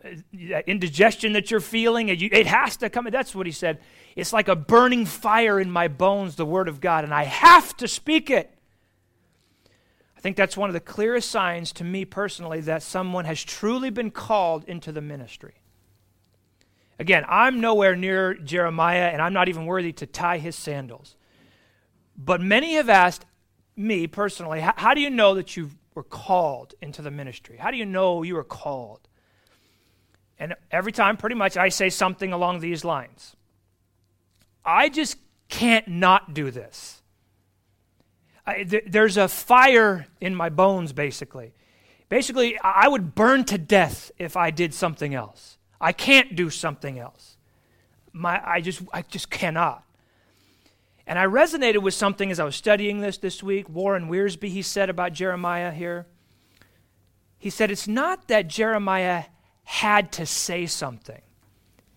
indigestion 0.67 1.33
that 1.33 1.49
you're 1.49 1.59
feeling. 1.59 2.09
It, 2.09 2.21
it 2.21 2.47
has 2.47 2.77
to 2.77 2.89
come. 2.89 3.07
That's 3.09 3.33
what 3.33 3.45
he 3.45 3.51
said. 3.51 3.79
It's 4.15 4.33
like 4.33 4.47
a 4.47 4.55
burning 4.55 5.05
fire 5.05 5.59
in 5.59 5.71
my 5.71 5.87
bones, 5.87 6.35
the 6.35 6.45
word 6.45 6.67
of 6.67 6.81
God, 6.81 7.03
and 7.03 7.13
I 7.13 7.23
have 7.23 7.77
to 7.77 7.87
speak 7.87 8.29
it. 8.29 8.49
I 10.17 10.19
think 10.19 10.35
that's 10.35 10.57
one 10.57 10.69
of 10.69 10.73
the 10.73 10.79
clearest 10.79 11.29
signs 11.29 11.71
to 11.73 11.83
me 11.83 12.05
personally 12.05 12.61
that 12.61 12.81
someone 12.81 13.25
has 13.25 13.43
truly 13.43 13.89
been 13.89 14.11
called 14.11 14.63
into 14.65 14.91
the 14.91 15.01
ministry. 15.01 15.53
Again, 16.99 17.25
I'm 17.27 17.59
nowhere 17.59 17.95
near 17.95 18.33
Jeremiah, 18.35 19.07
and 19.07 19.21
I'm 19.21 19.33
not 19.33 19.49
even 19.49 19.65
worthy 19.65 19.91
to 19.93 20.05
tie 20.05 20.37
his 20.37 20.55
sandals. 20.55 21.15
But 22.15 22.41
many 22.41 22.75
have 22.75 22.89
asked 22.89 23.25
me 23.75 24.07
personally, 24.07 24.59
how, 24.59 24.93
do 24.93 25.01
you 25.01 25.09
know 25.09 25.33
that 25.35 25.57
you 25.57 25.71
were 25.95 26.03
called 26.03 26.75
into 26.81 27.01
the 27.01 27.11
ministry? 27.11 27.57
How 27.57 27.71
do 27.71 27.77
you 27.77 27.85
know 27.85 28.21
you 28.23 28.35
were 28.35 28.43
called? 28.43 29.07
And 30.37 30.55
every 30.71 30.91
time, 30.91 31.17
pretty 31.17 31.35
much, 31.35 31.57
I 31.57 31.69
say 31.69 31.89
something 31.89 32.33
along 32.33 32.59
these 32.59 32.83
lines 32.83 33.35
I 34.65 34.89
just 34.89 35.17
can't 35.49 35.87
not 35.87 36.33
do 36.33 36.49
this. 36.49 37.01
I, 38.45 38.63
th- 38.63 38.85
there's 38.87 39.17
a 39.17 39.27
fire 39.27 40.07
in 40.19 40.35
my 40.35 40.49
bones, 40.49 40.93
basically. 40.93 41.53
Basically, 42.09 42.57
I 42.59 42.87
would 42.87 43.15
burn 43.15 43.45
to 43.45 43.57
death 43.57 44.11
if 44.17 44.37
I 44.37 44.51
did 44.51 44.73
something 44.73 45.13
else. 45.13 45.57
I 45.83 45.91
can't 45.91 46.35
do 46.35 46.49
something 46.49 46.97
else. 46.97 47.35
My, 48.13 48.41
I, 48.43 48.61
just, 48.61 48.81
I 48.93 49.01
just 49.01 49.29
cannot. 49.29 49.83
And 51.05 51.19
I 51.19 51.25
resonated 51.25 51.81
with 51.81 51.93
something 51.93 52.31
as 52.31 52.39
I 52.39 52.45
was 52.45 52.55
studying 52.55 53.01
this 53.01 53.17
this 53.17 53.43
week. 53.43 53.67
Warren 53.67 54.09
Wiersbe, 54.09 54.47
he 54.47 54.61
said 54.61 54.89
about 54.89 55.11
Jeremiah 55.11 55.71
here. 55.71 56.07
He 57.37 57.49
said, 57.49 57.69
It's 57.69 57.87
not 57.87 58.29
that 58.29 58.47
Jeremiah 58.47 59.25
had 59.65 60.13
to 60.13 60.25
say 60.25 60.65
something, 60.65 61.21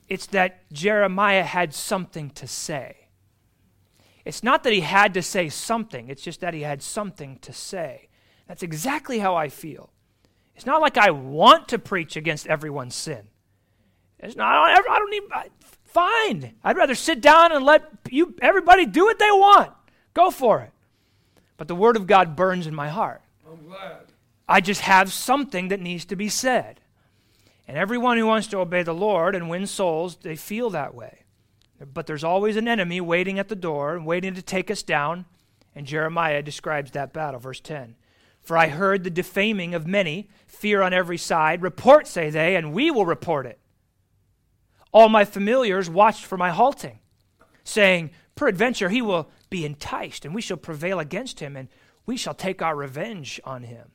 it's 0.08 0.26
that 0.26 0.70
Jeremiah 0.72 1.44
had 1.44 1.72
something 1.72 2.30
to 2.30 2.48
say. 2.48 2.96
It's 4.24 4.42
not 4.42 4.64
that 4.64 4.72
he 4.72 4.80
had 4.80 5.14
to 5.14 5.22
say 5.22 5.48
something, 5.48 6.08
it's 6.08 6.22
just 6.22 6.40
that 6.40 6.54
he 6.54 6.62
had 6.62 6.82
something 6.82 7.38
to 7.42 7.52
say. 7.52 8.08
That's 8.48 8.64
exactly 8.64 9.20
how 9.20 9.36
I 9.36 9.48
feel. 9.48 9.90
It's 10.56 10.66
not 10.66 10.80
like 10.80 10.96
I 10.96 11.12
want 11.12 11.68
to 11.68 11.78
preach 11.78 12.16
against 12.16 12.48
everyone's 12.48 12.96
sin. 12.96 13.28
It's 14.18 14.36
not, 14.36 14.46
I 14.48 14.74
don't, 14.74 14.90
I 14.90 14.98
don't 14.98 15.14
even, 15.14 15.32
I, 15.32 15.48
fine. 15.84 16.54
I'd 16.64 16.76
rather 16.76 16.94
sit 16.94 17.20
down 17.20 17.52
and 17.52 17.64
let 17.64 17.90
you, 18.10 18.34
everybody 18.40 18.86
do 18.86 19.04
what 19.04 19.18
they 19.18 19.30
want. 19.30 19.72
Go 20.14 20.30
for 20.30 20.60
it. 20.60 20.72
But 21.56 21.68
the 21.68 21.74
Word 21.74 21.96
of 21.96 22.06
God 22.06 22.36
burns 22.36 22.66
in 22.66 22.74
my 22.74 22.88
heart. 22.88 23.22
I'm 23.50 23.66
glad. 23.66 24.12
I 24.48 24.60
just 24.60 24.82
have 24.82 25.12
something 25.12 25.68
that 25.68 25.80
needs 25.80 26.04
to 26.06 26.16
be 26.16 26.28
said. 26.28 26.80
And 27.68 27.76
everyone 27.76 28.16
who 28.16 28.26
wants 28.26 28.46
to 28.48 28.58
obey 28.58 28.82
the 28.82 28.94
Lord 28.94 29.34
and 29.34 29.50
win 29.50 29.66
souls, 29.66 30.16
they 30.16 30.36
feel 30.36 30.70
that 30.70 30.94
way. 30.94 31.24
But 31.92 32.06
there's 32.06 32.24
always 32.24 32.56
an 32.56 32.68
enemy 32.68 33.00
waiting 33.00 33.38
at 33.38 33.48
the 33.48 33.56
door 33.56 33.96
and 33.96 34.06
waiting 34.06 34.34
to 34.34 34.42
take 34.42 34.70
us 34.70 34.82
down. 34.82 35.26
And 35.74 35.86
Jeremiah 35.86 36.42
describes 36.42 36.92
that 36.92 37.12
battle, 37.12 37.40
verse 37.40 37.60
10. 37.60 37.96
For 38.42 38.56
I 38.56 38.68
heard 38.68 39.02
the 39.02 39.10
defaming 39.10 39.74
of 39.74 39.86
many, 39.86 40.30
fear 40.46 40.80
on 40.80 40.94
every 40.94 41.18
side. 41.18 41.62
Report, 41.62 42.06
say 42.06 42.30
they, 42.30 42.54
and 42.54 42.72
we 42.72 42.90
will 42.90 43.04
report 43.04 43.44
it. 43.44 43.58
All 44.96 45.10
my 45.10 45.26
familiars 45.26 45.90
watched 45.90 46.24
for 46.24 46.38
my 46.38 46.48
halting, 46.48 47.00
saying, 47.64 48.12
Peradventure 48.34 48.88
he 48.88 49.02
will 49.02 49.28
be 49.50 49.66
enticed, 49.66 50.24
and 50.24 50.34
we 50.34 50.40
shall 50.40 50.56
prevail 50.56 51.00
against 51.00 51.38
him, 51.38 51.54
and 51.54 51.68
we 52.06 52.16
shall 52.16 52.32
take 52.32 52.62
our 52.62 52.74
revenge 52.74 53.38
on 53.44 53.64
him. 53.64 53.90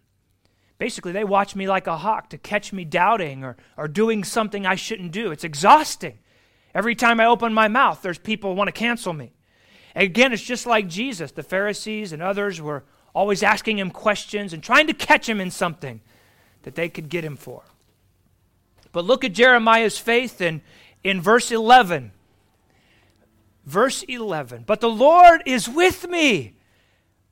Basically, 0.77 1.11
they 1.11 1.23
watch 1.23 1.55
me 1.55 1.67
like 1.67 1.87
a 1.87 1.97
hawk 1.97 2.29
to 2.29 2.37
catch 2.37 2.71
me 2.71 2.85
doubting 2.85 3.43
or, 3.43 3.57
or 3.77 3.87
doing 3.87 4.23
something 4.23 4.67
I 4.67 4.75
shouldn't 4.75 5.11
do. 5.11 5.31
It's 5.31 5.43
exhausting. 5.43 6.19
Every 6.75 6.93
time 6.93 7.19
I 7.19 7.25
open 7.25 7.51
my 7.51 7.67
mouth, 7.67 8.03
there's 8.03 8.19
people 8.19 8.51
who 8.51 8.57
want 8.57 8.67
to 8.67 8.71
cancel 8.71 9.13
me. 9.13 9.33
And 9.95 10.03
again, 10.03 10.33
it's 10.33 10.43
just 10.43 10.67
like 10.67 10.87
Jesus. 10.87 11.31
The 11.31 11.41
Pharisees 11.41 12.13
and 12.13 12.21
others 12.21 12.61
were 12.61 12.83
always 13.15 13.41
asking 13.41 13.79
him 13.79 13.89
questions 13.89 14.53
and 14.53 14.61
trying 14.61 14.85
to 14.85 14.93
catch 14.93 15.27
him 15.27 15.41
in 15.41 15.49
something 15.49 16.01
that 16.61 16.75
they 16.75 16.89
could 16.89 17.09
get 17.09 17.25
him 17.25 17.37
for. 17.37 17.63
But 18.91 19.05
look 19.05 19.23
at 19.23 19.33
Jeremiah's 19.33 19.97
faith 19.97 20.41
and, 20.41 20.61
in 21.03 21.21
verse 21.21 21.51
11. 21.51 22.11
Verse 23.65 24.03
11. 24.03 24.63
But 24.65 24.81
the 24.81 24.89
Lord 24.89 25.43
is 25.45 25.69
with 25.69 26.07
me 26.07 26.55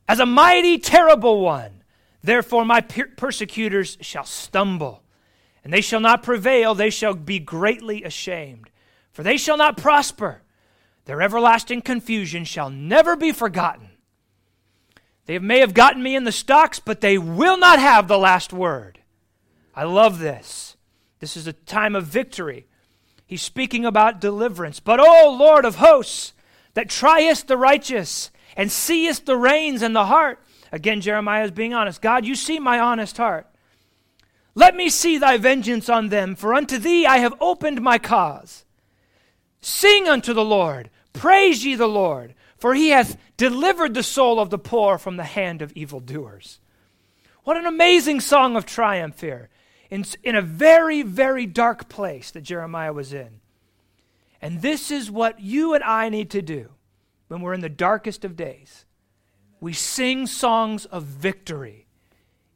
as 0.07 0.19
a 0.19 0.25
mighty, 0.25 0.77
terrible 0.77 1.41
one. 1.41 1.83
Therefore, 2.21 2.65
my 2.65 2.81
per- 2.81 3.11
persecutors 3.15 3.97
shall 4.01 4.25
stumble, 4.25 5.03
and 5.63 5.71
they 5.71 5.81
shall 5.81 5.99
not 5.99 6.23
prevail. 6.23 6.75
They 6.75 6.89
shall 6.89 7.13
be 7.13 7.39
greatly 7.39 8.03
ashamed, 8.03 8.69
for 9.11 9.23
they 9.23 9.37
shall 9.37 9.57
not 9.57 9.77
prosper. 9.77 10.41
Their 11.05 11.21
everlasting 11.21 11.81
confusion 11.81 12.43
shall 12.43 12.69
never 12.69 13.15
be 13.15 13.31
forgotten. 13.31 13.89
They 15.25 15.39
may 15.39 15.59
have 15.59 15.73
gotten 15.73 16.03
me 16.03 16.15
in 16.15 16.23
the 16.23 16.31
stocks, 16.31 16.79
but 16.79 17.01
they 17.01 17.17
will 17.17 17.57
not 17.57 17.79
have 17.79 18.07
the 18.07 18.17
last 18.17 18.51
word. 18.51 18.99
I 19.75 19.83
love 19.83 20.19
this. 20.19 20.75
This 21.19 21.37
is 21.37 21.47
a 21.47 21.53
time 21.53 21.95
of 21.95 22.05
victory. 22.05 22.65
He's 23.29 23.43
speaking 23.43 23.85
about 23.85 24.19
deliverance. 24.19 24.79
But, 24.79 24.99
O 24.99 25.37
Lord 25.39 25.63
of 25.63 25.75
hosts, 25.75 26.33
that 26.73 26.89
triest 26.89 27.47
the 27.47 27.57
righteous 27.57 28.31
and 28.57 28.71
seest 28.71 29.27
the 29.27 29.37
reins 29.37 29.83
and 29.83 29.95
the 29.95 30.07
heart. 30.07 30.39
Again, 30.71 30.99
Jeremiah 30.99 31.43
is 31.43 31.51
being 31.51 31.75
honest. 31.75 32.01
God, 32.01 32.25
you 32.25 32.33
see 32.33 32.57
my 32.57 32.79
honest 32.79 33.17
heart. 33.17 33.45
Let 34.55 34.75
me 34.75 34.89
see 34.89 35.19
thy 35.19 35.37
vengeance 35.37 35.89
on 35.89 36.09
them, 36.09 36.35
for 36.35 36.55
unto 36.55 36.79
thee 36.79 37.05
I 37.05 37.19
have 37.19 37.35
opened 37.39 37.81
my 37.81 37.99
cause. 37.99 38.65
Sing 39.61 40.07
unto 40.07 40.33
the 40.33 40.43
Lord, 40.43 40.89
praise 41.13 41.63
ye 41.63 41.75
the 41.75 41.85
Lord, 41.85 42.33
for 42.57 42.73
he 42.73 42.89
hath 42.89 43.15
delivered 43.37 43.93
the 43.93 44.01
soul 44.01 44.39
of 44.39 44.49
the 44.49 44.57
poor 44.57 44.97
from 44.97 45.17
the 45.17 45.23
hand 45.23 45.61
of 45.61 45.71
evildoers. 45.73 46.59
What 47.43 47.57
an 47.57 47.67
amazing 47.67 48.21
song 48.21 48.55
of 48.55 48.65
triumph 48.65 49.21
here 49.21 49.49
in, 49.89 50.05
in 50.23 50.35
a 50.35 50.41
very, 50.41 51.01
very 51.01 51.45
dark 51.45 51.89
place 51.89 52.31
that 52.31 52.41
Jeremiah 52.41 52.93
was 52.93 53.13
in. 53.13 53.41
And 54.41 54.61
this 54.61 54.91
is 54.91 55.11
what 55.11 55.39
you 55.39 55.73
and 55.73 55.83
I 55.83 56.09
need 56.09 56.29
to 56.31 56.41
do 56.41 56.69
when 57.27 57.41
we're 57.41 57.53
in 57.53 57.61
the 57.61 57.69
darkest 57.69 58.23
of 58.23 58.35
days. 58.35 58.85
We 59.59 59.73
sing 59.73 60.27
songs 60.27 60.85
of 60.85 61.03
victory 61.03 61.87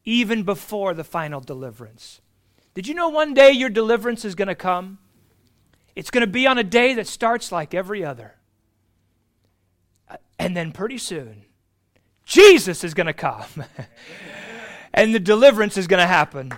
even 0.05 0.43
before 0.43 0.93
the 0.93 1.03
final 1.03 1.39
deliverance. 1.39 2.21
Did 2.73 2.87
you 2.87 2.93
know 2.93 3.09
one 3.09 3.33
day 3.33 3.51
your 3.51 3.69
deliverance 3.69 4.25
is 4.25 4.35
going 4.35 4.47
to 4.47 4.55
come? 4.55 4.99
It's 5.95 6.09
going 6.09 6.21
to 6.21 6.27
be 6.27 6.47
on 6.47 6.57
a 6.57 6.63
day 6.63 6.93
that 6.95 7.07
starts 7.07 7.51
like 7.51 7.73
every 7.73 8.03
other. 8.03 8.35
Uh, 10.09 10.17
and 10.39 10.57
then 10.57 10.71
pretty 10.71 10.97
soon, 10.97 11.45
Jesus 12.25 12.83
is 12.83 12.93
going 12.93 13.07
to 13.07 13.13
come. 13.13 13.65
and 14.93 15.13
the 15.13 15.19
deliverance 15.19 15.77
is 15.77 15.87
going 15.87 16.01
to 16.01 16.07
happen. 16.07 16.51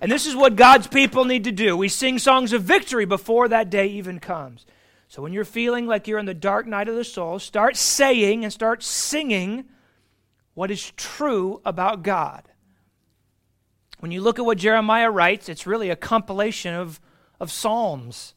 And 0.00 0.10
this 0.10 0.26
is 0.26 0.34
what 0.34 0.56
God's 0.56 0.86
people 0.86 1.24
need 1.24 1.44
to 1.44 1.52
do. 1.52 1.76
We 1.76 1.88
sing 1.88 2.18
songs 2.18 2.52
of 2.52 2.62
victory 2.62 3.04
before 3.04 3.48
that 3.48 3.70
day 3.70 3.86
even 3.88 4.18
comes. 4.20 4.66
So 5.08 5.22
when 5.22 5.32
you're 5.32 5.44
feeling 5.44 5.86
like 5.86 6.08
you're 6.08 6.18
in 6.18 6.26
the 6.26 6.34
dark 6.34 6.66
night 6.66 6.88
of 6.88 6.96
the 6.96 7.04
soul, 7.04 7.38
start 7.38 7.76
saying 7.76 8.44
and 8.44 8.52
start 8.52 8.82
singing 8.82 9.66
what 10.54 10.70
is 10.70 10.90
true 10.96 11.60
about 11.64 12.02
God. 12.02 12.48
When 14.00 14.10
you 14.10 14.20
look 14.20 14.38
at 14.38 14.44
what 14.44 14.58
Jeremiah 14.58 15.10
writes, 15.10 15.48
it's 15.48 15.66
really 15.66 15.90
a 15.90 15.96
compilation 15.96 16.74
of, 16.74 17.00
of 17.38 17.52
Psalms. 17.52 18.34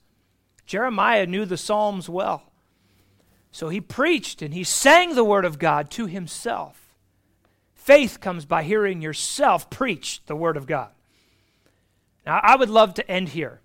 Jeremiah 0.65 1.25
knew 1.25 1.45
the 1.45 1.57
Psalms 1.57 2.07
well. 2.07 2.51
So 3.51 3.69
he 3.69 3.79
preached 3.79 4.41
and 4.41 4.53
he 4.53 4.63
sang 4.63 5.15
the 5.15 5.23
Word 5.23 5.45
of 5.45 5.57
God 5.57 5.89
to 5.91 6.07
himself. 6.07 6.93
Faith 7.73 8.19
comes 8.19 8.45
by 8.45 8.63
hearing 8.63 9.01
yourself 9.01 9.69
preach 9.69 10.21
the 10.25 10.35
Word 10.35 10.57
of 10.57 10.67
God. 10.67 10.89
Now, 12.25 12.39
I 12.41 12.55
would 12.55 12.69
love 12.69 12.95
to 12.95 13.09
end 13.09 13.29
here. 13.29 13.61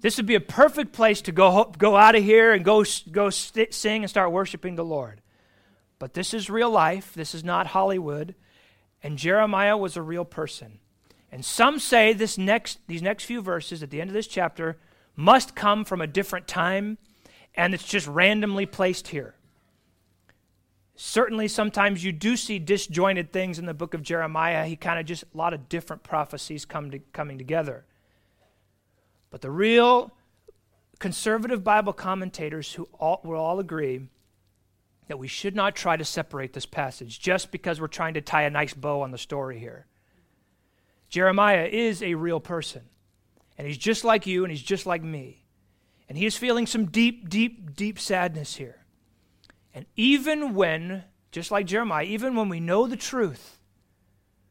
This 0.00 0.16
would 0.16 0.26
be 0.26 0.34
a 0.34 0.40
perfect 0.40 0.92
place 0.92 1.20
to 1.22 1.32
go, 1.32 1.72
go 1.76 1.96
out 1.96 2.14
of 2.14 2.22
here 2.22 2.52
and 2.52 2.64
go, 2.64 2.84
go 3.10 3.30
st- 3.30 3.74
sing 3.74 4.02
and 4.02 4.10
start 4.10 4.30
worshiping 4.30 4.76
the 4.76 4.84
Lord. 4.84 5.20
But 5.98 6.14
this 6.14 6.34
is 6.34 6.50
real 6.50 6.70
life. 6.70 7.14
This 7.14 7.34
is 7.34 7.42
not 7.42 7.68
Hollywood. 7.68 8.34
And 9.02 9.18
Jeremiah 9.18 9.76
was 9.76 9.96
a 9.96 10.02
real 10.02 10.24
person. 10.24 10.78
And 11.32 11.44
some 11.44 11.78
say 11.78 12.12
this 12.12 12.38
next, 12.38 12.78
these 12.86 13.02
next 13.02 13.24
few 13.24 13.40
verses 13.40 13.82
at 13.82 13.90
the 13.90 14.00
end 14.00 14.10
of 14.10 14.14
this 14.14 14.26
chapter 14.26 14.78
must 15.16 15.56
come 15.56 15.84
from 15.84 16.00
a 16.00 16.06
different 16.06 16.46
time, 16.46 16.98
and 17.54 17.74
it's 17.74 17.84
just 17.84 18.06
randomly 18.06 18.66
placed 18.66 19.08
here. 19.08 19.34
Certainly, 20.94 21.48
sometimes 21.48 22.04
you 22.04 22.12
do 22.12 22.36
see 22.36 22.58
disjointed 22.58 23.32
things 23.32 23.58
in 23.58 23.66
the 23.66 23.74
book 23.74 23.92
of 23.92 24.02
Jeremiah. 24.02 24.64
He 24.66 24.76
kind 24.76 24.98
of 24.98 25.06
just, 25.06 25.24
a 25.24 25.36
lot 25.36 25.52
of 25.52 25.68
different 25.68 26.02
prophecies 26.02 26.64
come 26.64 26.90
to, 26.90 26.98
coming 27.12 27.38
together. 27.38 27.84
But 29.30 29.40
the 29.40 29.50
real 29.50 30.12
conservative 30.98 31.62
Bible 31.62 31.92
commentators 31.92 32.72
who 32.72 32.88
all, 32.98 33.20
will 33.24 33.40
all 33.40 33.58
agree 33.58 34.08
that 35.08 35.18
we 35.18 35.28
should 35.28 35.54
not 35.54 35.76
try 35.76 35.96
to 35.96 36.04
separate 36.04 36.52
this 36.52 36.66
passage 36.66 37.20
just 37.20 37.50
because 37.50 37.80
we're 37.80 37.86
trying 37.86 38.14
to 38.14 38.20
tie 38.20 38.42
a 38.42 38.50
nice 38.50 38.74
bow 38.74 39.02
on 39.02 39.10
the 39.10 39.18
story 39.18 39.58
here. 39.58 39.86
Jeremiah 41.08 41.68
is 41.70 42.02
a 42.02 42.14
real 42.14 42.40
person, 42.40 42.82
and 43.56 43.66
he's 43.66 43.78
just 43.78 44.04
like 44.04 44.26
you, 44.26 44.44
and 44.44 44.50
he's 44.50 44.62
just 44.62 44.86
like 44.86 45.02
me. 45.02 45.44
And 46.08 46.18
he 46.18 46.26
is 46.26 46.36
feeling 46.36 46.66
some 46.66 46.86
deep, 46.86 47.28
deep, 47.28 47.74
deep 47.74 47.98
sadness 47.98 48.56
here. 48.56 48.84
And 49.74 49.86
even 49.94 50.54
when, 50.54 51.04
just 51.30 51.50
like 51.50 51.66
Jeremiah, 51.66 52.04
even 52.04 52.34
when 52.34 52.48
we 52.48 52.60
know 52.60 52.86
the 52.86 52.96
truth, 52.96 53.58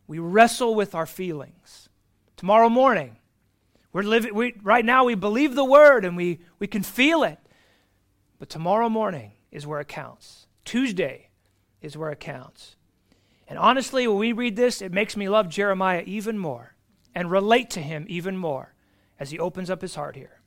we 0.08 0.20
wrestle 0.20 0.76
with 0.76 0.94
our 0.96 1.06
feelings. 1.06 1.90
Tomorrow 2.38 2.70
morning, 2.70 3.18
we're 3.96 4.04
living, 4.04 4.36
we, 4.36 4.54
right 4.62 4.84
now 4.84 5.06
we 5.06 5.16
believe 5.16 5.56
the 5.56 5.64
word 5.64 6.04
and 6.04 6.18
we, 6.18 6.42
we 6.60 6.68
can 6.68 6.84
feel 6.84 7.24
it. 7.24 7.40
But 8.40 8.50
tomorrow 8.50 8.90
morning 8.90 9.32
is 9.54 9.66
where 9.66 9.80
it 9.80 9.88
counts. 9.88 10.48
Tuesday 10.66 11.30
is 11.82 11.96
where 11.96 12.12
it 12.12 12.20
counts. 12.20 12.76
And 13.48 13.58
honestly, 13.58 14.06
when 14.06 14.18
we 14.18 14.34
read 14.34 14.58
this, 14.58 14.82
it 14.82 14.92
makes 14.92 15.16
me 15.16 15.30
love 15.30 15.48
Jeremiah 15.48 16.04
even 16.06 16.38
more 16.38 16.76
and 17.16 17.32
relate 17.32 17.70
to 17.70 17.80
him 17.80 18.06
even 18.10 18.36
more 18.36 18.74
as 19.18 19.32
he 19.32 19.40
opens 19.40 19.70
up 19.70 19.82
his 19.82 19.96
heart 19.96 20.18
here. 20.18 20.42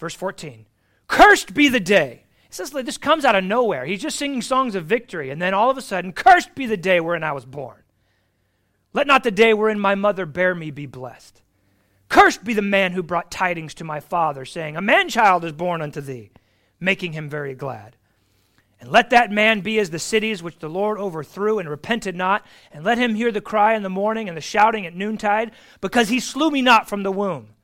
Verse 0.00 0.14
14 0.14 0.66
Cursed 1.06 1.54
be 1.54 1.68
the 1.68 1.78
day 1.78 2.24
it 2.46 2.54
says 2.56 2.70
this 2.70 2.98
comes 2.98 3.24
out 3.24 3.36
of 3.36 3.44
nowhere. 3.44 3.84
He's 3.84 4.02
just 4.02 4.18
singing 4.18 4.42
songs 4.42 4.74
of 4.74 4.86
victory, 4.86 5.30
and 5.30 5.40
then 5.40 5.54
all 5.54 5.70
of 5.70 5.78
a 5.78 5.82
sudden, 5.82 6.12
cursed 6.12 6.56
be 6.56 6.66
the 6.66 6.76
day 6.76 6.98
wherein 6.98 7.22
I 7.22 7.30
was 7.30 7.44
born. 7.44 7.84
Let 8.92 9.06
not 9.06 9.22
the 9.22 9.30
day 9.30 9.54
wherein 9.54 9.78
my 9.78 9.94
mother 9.94 10.26
bare 10.26 10.56
me 10.56 10.72
be 10.72 10.86
blessed. 10.86 11.41
Cursed 12.12 12.44
be 12.44 12.52
the 12.52 12.60
man 12.60 12.92
who 12.92 13.02
brought 13.02 13.30
tidings 13.30 13.72
to 13.72 13.84
my 13.84 13.98
father, 13.98 14.44
saying, 14.44 14.76
A 14.76 14.82
man 14.82 15.08
child 15.08 15.46
is 15.46 15.52
born 15.52 15.80
unto 15.80 16.02
thee, 16.02 16.30
making 16.78 17.14
him 17.14 17.26
very 17.26 17.54
glad. 17.54 17.96
And 18.78 18.90
let 18.90 19.08
that 19.08 19.32
man 19.32 19.62
be 19.62 19.78
as 19.78 19.88
the 19.88 19.98
cities 19.98 20.42
which 20.42 20.58
the 20.58 20.68
Lord 20.68 20.98
overthrew 20.98 21.58
and 21.58 21.70
repented 21.70 22.14
not, 22.14 22.44
and 22.70 22.84
let 22.84 22.98
him 22.98 23.14
hear 23.14 23.32
the 23.32 23.40
cry 23.40 23.74
in 23.74 23.82
the 23.82 23.88
morning 23.88 24.28
and 24.28 24.36
the 24.36 24.42
shouting 24.42 24.84
at 24.84 24.94
noontide, 24.94 25.52
because 25.80 26.10
he 26.10 26.20
slew 26.20 26.50
me 26.50 26.60
not 26.60 26.86
from 26.86 27.02
the 27.02 27.10
womb, 27.10 27.54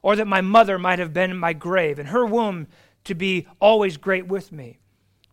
or 0.00 0.16
that 0.16 0.26
my 0.26 0.40
mother 0.40 0.78
might 0.78 0.98
have 0.98 1.12
been 1.12 1.30
in 1.30 1.36
my 1.36 1.52
grave, 1.52 1.98
and 1.98 2.08
her 2.08 2.24
womb 2.24 2.68
to 3.04 3.14
be 3.14 3.46
always 3.60 3.98
great 3.98 4.26
with 4.26 4.50
me. 4.50 4.78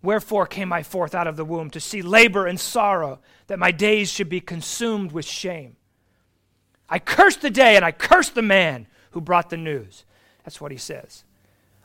Wherefore 0.01 0.45
came 0.45 0.73
I 0.73 0.83
forth 0.83 1.15
out 1.15 1.27
of 1.27 1.37
the 1.37 1.45
womb 1.45 1.69
to 1.69 1.79
see 1.79 2.01
labor 2.01 2.45
and 2.45 2.59
sorrow, 2.59 3.21
that 3.47 3.57
my 3.57 3.71
days 3.71 4.11
should 4.11 4.27
be 4.27 4.41
consumed 4.41 5.13
with 5.13 5.25
shame. 5.25 5.77
I 6.89 6.99
curse 6.99 7.35
the 7.35 7.49
day 7.49 7.75
and 7.75 7.85
I 7.85 7.91
curse 7.91 8.29
the 8.29 8.41
man 8.41 8.87
who 9.11 9.21
brought 9.21 9.49
the 9.49 9.57
news. 9.57 10.03
That's 10.43 10.59
what 10.59 10.71
he 10.71 10.77
says. 10.77 11.23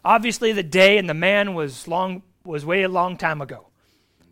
Obviously, 0.04 0.52
the 0.52 0.62
day 0.62 0.98
and 0.98 1.08
the 1.08 1.14
man 1.14 1.54
was 1.54 1.88
long 1.88 2.22
was 2.44 2.64
way 2.64 2.82
a 2.82 2.88
long 2.88 3.16
time 3.16 3.40
ago. 3.40 3.66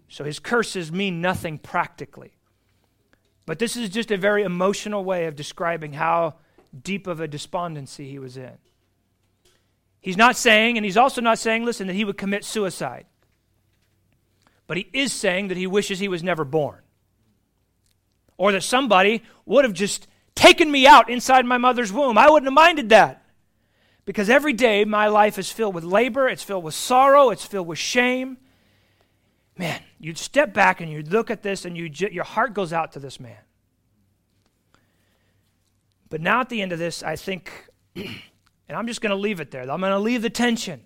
So 0.08 0.24
his 0.24 0.38
curses 0.38 0.92
mean 0.92 1.20
nothing 1.22 1.58
practically. 1.58 2.32
But 3.46 3.58
this 3.58 3.76
is 3.76 3.88
just 3.88 4.10
a 4.10 4.16
very 4.16 4.42
emotional 4.42 5.04
way 5.04 5.26
of 5.26 5.34
describing 5.34 5.94
how 5.94 6.34
deep 6.82 7.06
of 7.06 7.20
a 7.20 7.28
despondency 7.28 8.08
he 8.08 8.18
was 8.18 8.36
in. 8.36 8.58
He's 10.00 10.16
not 10.16 10.36
saying, 10.36 10.76
and 10.76 10.84
he's 10.84 10.96
also 10.96 11.20
not 11.20 11.38
saying, 11.38 11.64
listen, 11.64 11.86
that 11.86 11.94
he 11.94 12.04
would 12.04 12.18
commit 12.18 12.44
suicide. 12.44 13.06
But 14.66 14.76
he 14.76 14.88
is 14.92 15.12
saying 15.12 15.48
that 15.48 15.56
he 15.56 15.66
wishes 15.66 15.98
he 15.98 16.08
was 16.08 16.22
never 16.22 16.44
born. 16.44 16.80
Or 18.36 18.52
that 18.52 18.62
somebody 18.62 19.22
would 19.46 19.64
have 19.64 19.74
just 19.74 20.08
taken 20.34 20.70
me 20.70 20.86
out 20.86 21.10
inside 21.10 21.44
my 21.46 21.58
mother's 21.58 21.92
womb. 21.92 22.18
I 22.18 22.30
wouldn't 22.30 22.46
have 22.46 22.54
minded 22.54 22.88
that. 22.90 23.24
Because 24.04 24.28
every 24.28 24.52
day 24.52 24.84
my 24.84 25.06
life 25.06 25.38
is 25.38 25.50
filled 25.50 25.74
with 25.74 25.84
labor, 25.84 26.28
it's 26.28 26.42
filled 26.42 26.64
with 26.64 26.74
sorrow, 26.74 27.30
it's 27.30 27.44
filled 27.44 27.68
with 27.68 27.78
shame. 27.78 28.36
Man, 29.56 29.80
you'd 30.00 30.18
step 30.18 30.52
back 30.52 30.80
and 30.80 30.90
you'd 30.90 31.12
look 31.12 31.30
at 31.30 31.42
this 31.42 31.64
and 31.64 31.76
you 31.76 31.88
your 32.10 32.24
heart 32.24 32.52
goes 32.52 32.72
out 32.72 32.92
to 32.92 32.98
this 32.98 33.20
man. 33.20 33.38
But 36.08 36.20
now 36.20 36.40
at 36.40 36.48
the 36.48 36.60
end 36.60 36.72
of 36.72 36.80
this, 36.80 37.02
I 37.02 37.14
think 37.16 37.68
And 38.72 38.78
I'm 38.78 38.86
just 38.86 39.02
going 39.02 39.10
to 39.10 39.16
leave 39.16 39.38
it 39.38 39.50
there. 39.50 39.60
I'm 39.70 39.80
going 39.80 39.92
to 39.92 39.98
leave 39.98 40.22
the 40.22 40.30
tension 40.30 40.80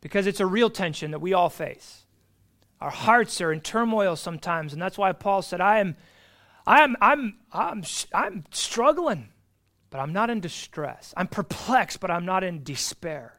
because 0.00 0.28
it's 0.28 0.38
a 0.38 0.46
real 0.46 0.70
tension 0.70 1.10
that 1.10 1.18
we 1.18 1.32
all 1.32 1.50
face. 1.50 2.04
Our 2.80 2.90
hearts 2.90 3.40
are 3.40 3.52
in 3.52 3.60
turmoil 3.60 4.14
sometimes, 4.14 4.72
and 4.72 4.80
that's 4.80 4.96
why 4.96 5.10
Paul 5.10 5.42
said, 5.42 5.60
I 5.60 5.80
am, 5.80 5.96
I 6.66 6.82
am, 6.82 6.96
I'm, 7.00 7.36
I'm, 7.52 7.84
I'm 8.12 8.44
struggling, 8.50 9.28
but 9.90 9.98
I'm 9.98 10.12
not 10.12 10.30
in 10.30 10.40
distress. 10.40 11.14
I'm 11.16 11.28
perplexed, 11.28 12.00
but 12.00 12.10
I'm 12.10 12.24
not 12.24 12.42
in 12.42 12.64
despair. 12.64 13.38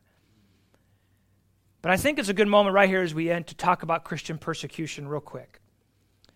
But 1.81 1.91
I 1.91 1.97
think 1.97 2.19
it's 2.19 2.29
a 2.29 2.33
good 2.33 2.47
moment 2.47 2.73
right 2.73 2.89
here 2.89 3.01
as 3.01 3.13
we 3.13 3.29
end 3.29 3.47
to 3.47 3.55
talk 3.55 3.83
about 3.83 4.05
Christian 4.05 4.37
persecution 4.37 5.07
real 5.07 5.21
quick. 5.21 5.59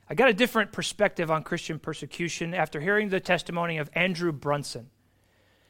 I 0.09 0.13
got 0.13 0.29
a 0.29 0.33
different 0.33 0.73
perspective 0.73 1.31
on 1.31 1.43
Christian 1.43 1.79
persecution 1.79 2.53
after 2.53 2.81
hearing 2.81 3.09
the 3.09 3.21
testimony 3.21 3.77
of 3.77 3.89
Andrew 3.93 4.33
Brunson. 4.33 4.89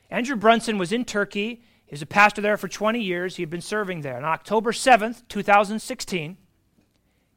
Andrew 0.10 0.36
Brunson 0.36 0.80
was 0.80 0.92
in 0.92 1.06
Turkey. 1.06 1.62
He 1.86 1.94
was 1.94 2.02
a 2.02 2.08
pastor 2.08 2.42
there 2.42 2.58
for 2.58 2.68
20 2.68 3.00
years. 3.00 3.36
He 3.36 3.44
had 3.44 3.52
been 3.52 3.62
serving 3.62 4.02
there. 4.02 4.18
On 4.18 4.24
October 4.24 4.72
7th, 4.72 5.28
2016, 5.30 6.38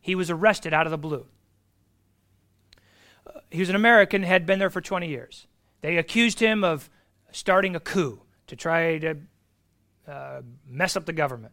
he 0.00 0.14
was 0.14 0.30
arrested 0.30 0.72
out 0.72 0.86
of 0.86 0.90
the 0.90 0.98
blue. 0.98 1.26
He 3.50 3.60
was 3.60 3.68
an 3.68 3.76
American, 3.76 4.22
had 4.22 4.46
been 4.46 4.58
there 4.58 4.70
for 4.70 4.80
20 4.80 5.08
years. 5.08 5.46
They 5.80 5.96
accused 5.96 6.40
him 6.40 6.64
of 6.64 6.90
starting 7.32 7.76
a 7.76 7.80
coup 7.80 8.20
to 8.46 8.56
try 8.56 8.98
to 8.98 9.16
uh, 10.08 10.42
mess 10.68 10.96
up 10.96 11.06
the 11.06 11.12
government. 11.12 11.52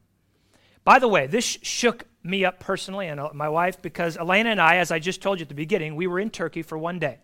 By 0.84 1.00
the 1.00 1.08
way, 1.08 1.28
this 1.28 1.46
shook 1.46 2.06
me 2.24 2.44
up 2.46 2.60
personally 2.60 3.08
and 3.08 3.20
uh, 3.20 3.30
my 3.34 3.50
wife 3.50 3.82
because 3.82 4.18
Elena 4.18 4.50
and 4.50 4.62
I, 4.62 4.78
as 4.78 4.92
I 4.92 5.00
just 5.00 5.22
told 5.22 5.40
you 5.40 5.44
at 5.44 5.50
the 5.50 5.56
beginning, 5.56 5.96
we 5.96 6.08
were 6.08 6.20
in 6.20 6.30
Turkey 6.30 6.62
for 6.62 6.78
one 6.78 7.00
day. 7.00 7.20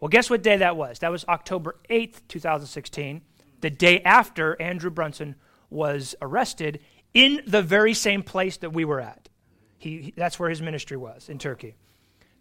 Well, 0.00 0.08
guess 0.08 0.30
what 0.30 0.42
day 0.42 0.58
that 0.58 0.76
was? 0.76 0.98
That 1.00 1.10
was 1.10 1.24
October 1.26 1.76
8th, 1.90 2.20
2016 2.28 3.22
the 3.64 3.70
day 3.70 4.02
after 4.02 4.60
Andrew 4.60 4.90
Brunson 4.90 5.36
was 5.70 6.14
arrested 6.20 6.80
in 7.14 7.40
the 7.46 7.62
very 7.62 7.94
same 7.94 8.22
place 8.22 8.58
that 8.58 8.74
we 8.74 8.84
were 8.84 9.00
at. 9.00 9.30
He, 9.78 10.12
that's 10.18 10.38
where 10.38 10.50
his 10.50 10.60
ministry 10.60 10.98
was 10.98 11.30
in 11.30 11.38
Turkey. 11.38 11.74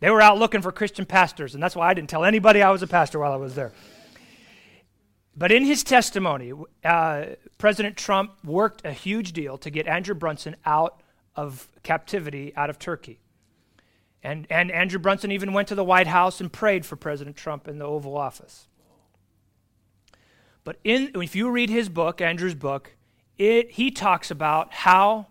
They 0.04 0.10
were 0.10 0.22
out 0.22 0.38
looking 0.38 0.62
for 0.62 0.74
Christian 0.74 1.06
pastors, 1.06 1.54
and 1.54 1.64
that's 1.64 1.78
why 1.78 1.88
I 1.88 1.94
didn't 1.94 2.10
tell 2.10 2.26
anybody 2.26 2.62
I 2.62 2.72
was 2.72 2.82
a 2.82 2.88
pastor 2.88 3.20
while 3.20 3.32
I 3.32 3.38
was 3.38 3.56
there. 3.56 3.72
But 5.34 5.50
in 5.50 5.64
his 5.64 5.82
testimony, 5.82 6.52
uh, 6.84 7.26
President 7.58 7.96
Trump 7.96 8.34
worked 8.44 8.86
a 8.86 8.92
huge 8.92 9.32
deal 9.32 9.58
to 9.60 9.70
get 9.70 9.88
Andrew 9.88 10.14
Brunson 10.14 10.58
out 10.66 11.02
of 11.38 11.70
captivity, 11.84 12.52
out 12.58 12.70
of 12.70 12.80
Turkey. 12.80 13.22
And, 14.22 14.46
and 14.50 14.72
Andrew 14.72 15.00
Brunson 15.00 15.32
even 15.32 15.54
went 15.54 15.70
to 15.70 15.76
the 15.76 15.86
White 15.86 16.08
House 16.08 16.42
and 16.42 16.52
prayed 16.52 16.86
for 16.86 16.98
President 16.98 17.38
Trump 17.38 17.70
in 17.70 17.80
the 17.80 17.86
Oval 17.86 18.18
Office. 18.18 18.68
But 20.66 20.80
in, 20.84 21.12
if 21.16 21.34
you 21.34 21.50
read 21.50 21.70
his 21.70 21.88
book, 21.88 22.20
Andrew's 22.20 22.56
book, 22.56 22.92
it, 23.38 23.72
he 23.72 23.90
talks 23.90 24.30
about 24.30 24.74
how 24.74 25.28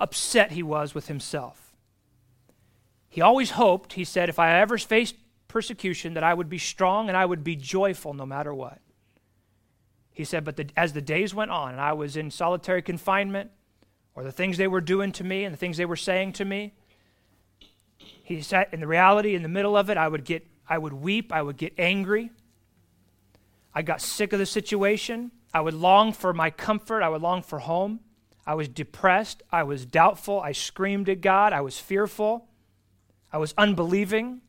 upset 0.00 0.52
he 0.52 0.62
was 0.62 0.94
with 0.94 1.08
himself. 1.08 1.67
He 3.18 3.22
always 3.22 3.50
hoped, 3.50 3.94
he 3.94 4.04
said, 4.04 4.28
if 4.28 4.38
I 4.38 4.60
ever 4.60 4.78
faced 4.78 5.16
persecution, 5.48 6.14
that 6.14 6.22
I 6.22 6.32
would 6.32 6.48
be 6.48 6.58
strong 6.58 7.08
and 7.08 7.16
I 7.16 7.26
would 7.26 7.42
be 7.42 7.56
joyful 7.56 8.14
no 8.14 8.24
matter 8.24 8.54
what. 8.54 8.78
He 10.12 10.22
said, 10.22 10.44
but 10.44 10.54
the, 10.54 10.68
as 10.76 10.92
the 10.92 11.00
days 11.00 11.34
went 11.34 11.50
on 11.50 11.72
and 11.72 11.80
I 11.80 11.94
was 11.94 12.16
in 12.16 12.30
solitary 12.30 12.80
confinement, 12.80 13.50
or 14.14 14.22
the 14.22 14.30
things 14.30 14.56
they 14.56 14.68
were 14.68 14.80
doing 14.80 15.10
to 15.10 15.24
me 15.24 15.42
and 15.42 15.52
the 15.52 15.56
things 15.56 15.76
they 15.76 15.84
were 15.84 15.96
saying 15.96 16.34
to 16.34 16.44
me, 16.44 16.74
he 18.22 18.40
said, 18.40 18.68
in 18.70 18.78
the 18.78 18.86
reality, 18.86 19.34
in 19.34 19.42
the 19.42 19.48
middle 19.48 19.76
of 19.76 19.90
it, 19.90 19.96
I 19.96 20.06
would 20.06 20.24
get, 20.24 20.46
I 20.68 20.78
would 20.78 20.92
weep, 20.92 21.32
I 21.32 21.42
would 21.42 21.56
get 21.56 21.72
angry. 21.76 22.30
I 23.74 23.82
got 23.82 24.00
sick 24.00 24.32
of 24.32 24.38
the 24.38 24.46
situation. 24.46 25.32
I 25.52 25.60
would 25.60 25.74
long 25.74 26.12
for 26.12 26.32
my 26.32 26.50
comfort. 26.50 27.02
I 27.02 27.08
would 27.08 27.22
long 27.22 27.42
for 27.42 27.58
home. 27.58 27.98
I 28.46 28.54
was 28.54 28.68
depressed. 28.68 29.42
I 29.50 29.64
was 29.64 29.84
doubtful. 29.84 30.40
I 30.40 30.52
screamed 30.52 31.08
at 31.08 31.20
God. 31.20 31.52
I 31.52 31.62
was 31.62 31.80
fearful. 31.80 32.44
I 33.32 33.38
was 33.38 33.54
unbelieving. 33.58 34.40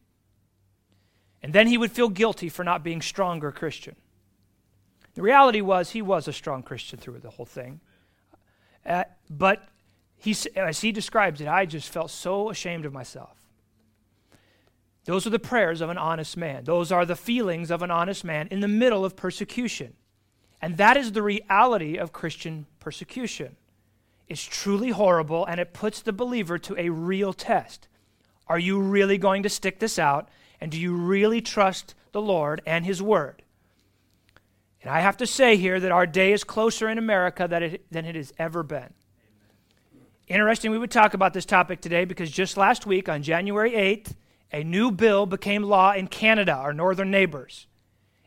And 1.41 1.53
then 1.53 1.67
he 1.67 1.77
would 1.77 1.91
feel 1.91 2.09
guilty 2.09 2.49
for 2.49 2.63
not 2.63 2.83
being 2.83 3.01
stronger 3.01 3.51
Christian. 3.51 3.95
The 5.15 5.21
reality 5.21 5.61
was 5.61 5.91
he 5.91 6.01
was 6.01 6.27
a 6.27 6.33
strong 6.33 6.63
Christian 6.63 6.99
through 6.99 7.19
the 7.19 7.29
whole 7.29 7.45
thing. 7.45 7.79
Uh, 8.85 9.05
but 9.29 9.67
he, 10.17 10.35
as 10.55 10.81
he 10.81 10.91
describes 10.91 11.41
it, 11.41 11.47
I 11.47 11.65
just 11.65 11.89
felt 11.89 12.11
so 12.11 12.49
ashamed 12.49 12.85
of 12.85 12.93
myself. 12.93 13.35
Those 15.05 15.25
are 15.25 15.31
the 15.31 15.39
prayers 15.39 15.81
of 15.81 15.89
an 15.89 15.97
honest 15.97 16.37
man. 16.37 16.65
Those 16.65 16.91
are 16.91 17.05
the 17.05 17.15
feelings 17.15 17.71
of 17.71 17.81
an 17.81 17.89
honest 17.89 18.23
man 18.23 18.47
in 18.51 18.59
the 18.59 18.67
middle 18.67 19.03
of 19.05 19.15
persecution. 19.15 19.93
And 20.61 20.77
that 20.77 20.97
is 20.97 21.13
the 21.13 21.23
reality 21.23 21.97
of 21.97 22.11
Christian 22.11 22.65
persecution. 22.79 23.55
It's 24.27 24.43
truly 24.43 24.91
horrible 24.91 25.45
and 25.45 25.59
it 25.59 25.73
puts 25.73 26.01
the 26.01 26.13
believer 26.13 26.59
to 26.59 26.77
a 26.77 26.89
real 26.89 27.33
test. 27.33 27.87
Are 28.49 28.59
you 28.59 28.79
really 28.79 29.17
going 29.17 29.43
to 29.43 29.49
stick 29.49 29.79
this 29.79 29.99
out? 29.99 30.27
And 30.59 30.71
do 30.71 30.79
you 30.79 30.93
really 30.95 31.39
trust 31.39 31.93
the 32.11 32.21
Lord 32.21 32.61
and 32.65 32.85
His 32.85 33.01
Word? 33.01 33.43
And 34.81 34.91
I 34.91 34.99
have 35.01 35.17
to 35.17 35.27
say 35.27 35.55
here 35.55 35.79
that 35.79 35.91
our 35.91 36.07
day 36.07 36.33
is 36.33 36.43
closer 36.43 36.89
in 36.89 36.97
America 36.97 37.47
than 37.47 37.63
it, 37.63 37.85
than 37.91 38.05
it 38.05 38.15
has 38.15 38.33
ever 38.39 38.63
been. 38.63 38.93
Interesting, 40.27 40.71
we 40.71 40.77
would 40.77 40.91
talk 40.91 41.13
about 41.13 41.33
this 41.33 41.45
topic 41.45 41.81
today 41.81 42.05
because 42.05 42.29
just 42.29 42.57
last 42.57 42.85
week, 42.85 43.09
on 43.09 43.23
January 43.23 43.71
8th, 43.71 44.13
a 44.51 44.63
new 44.63 44.91
bill 44.91 45.25
became 45.25 45.63
law 45.63 45.91
in 45.91 46.07
Canada, 46.07 46.53
our 46.53 46.73
northern 46.73 47.11
neighbors. 47.11 47.67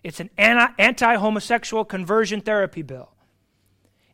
It's 0.02 0.20
an 0.20 0.30
anti 0.36 1.16
homosexual 1.16 1.84
conversion 1.84 2.40
therapy 2.40 2.82
bill. 2.82 3.10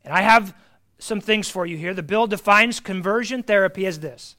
And 0.05 0.13
I 0.13 0.23
have 0.23 0.55
some 0.99 1.21
things 1.21 1.49
for 1.49 1.67
you 1.67 1.77
here. 1.77 1.95
The 1.95 2.03
bill 2.03 2.27
defines 2.27 2.81
conversion 2.81 3.43
therapy 3.43 3.87
as 3.87 4.01
this 4.01 4.37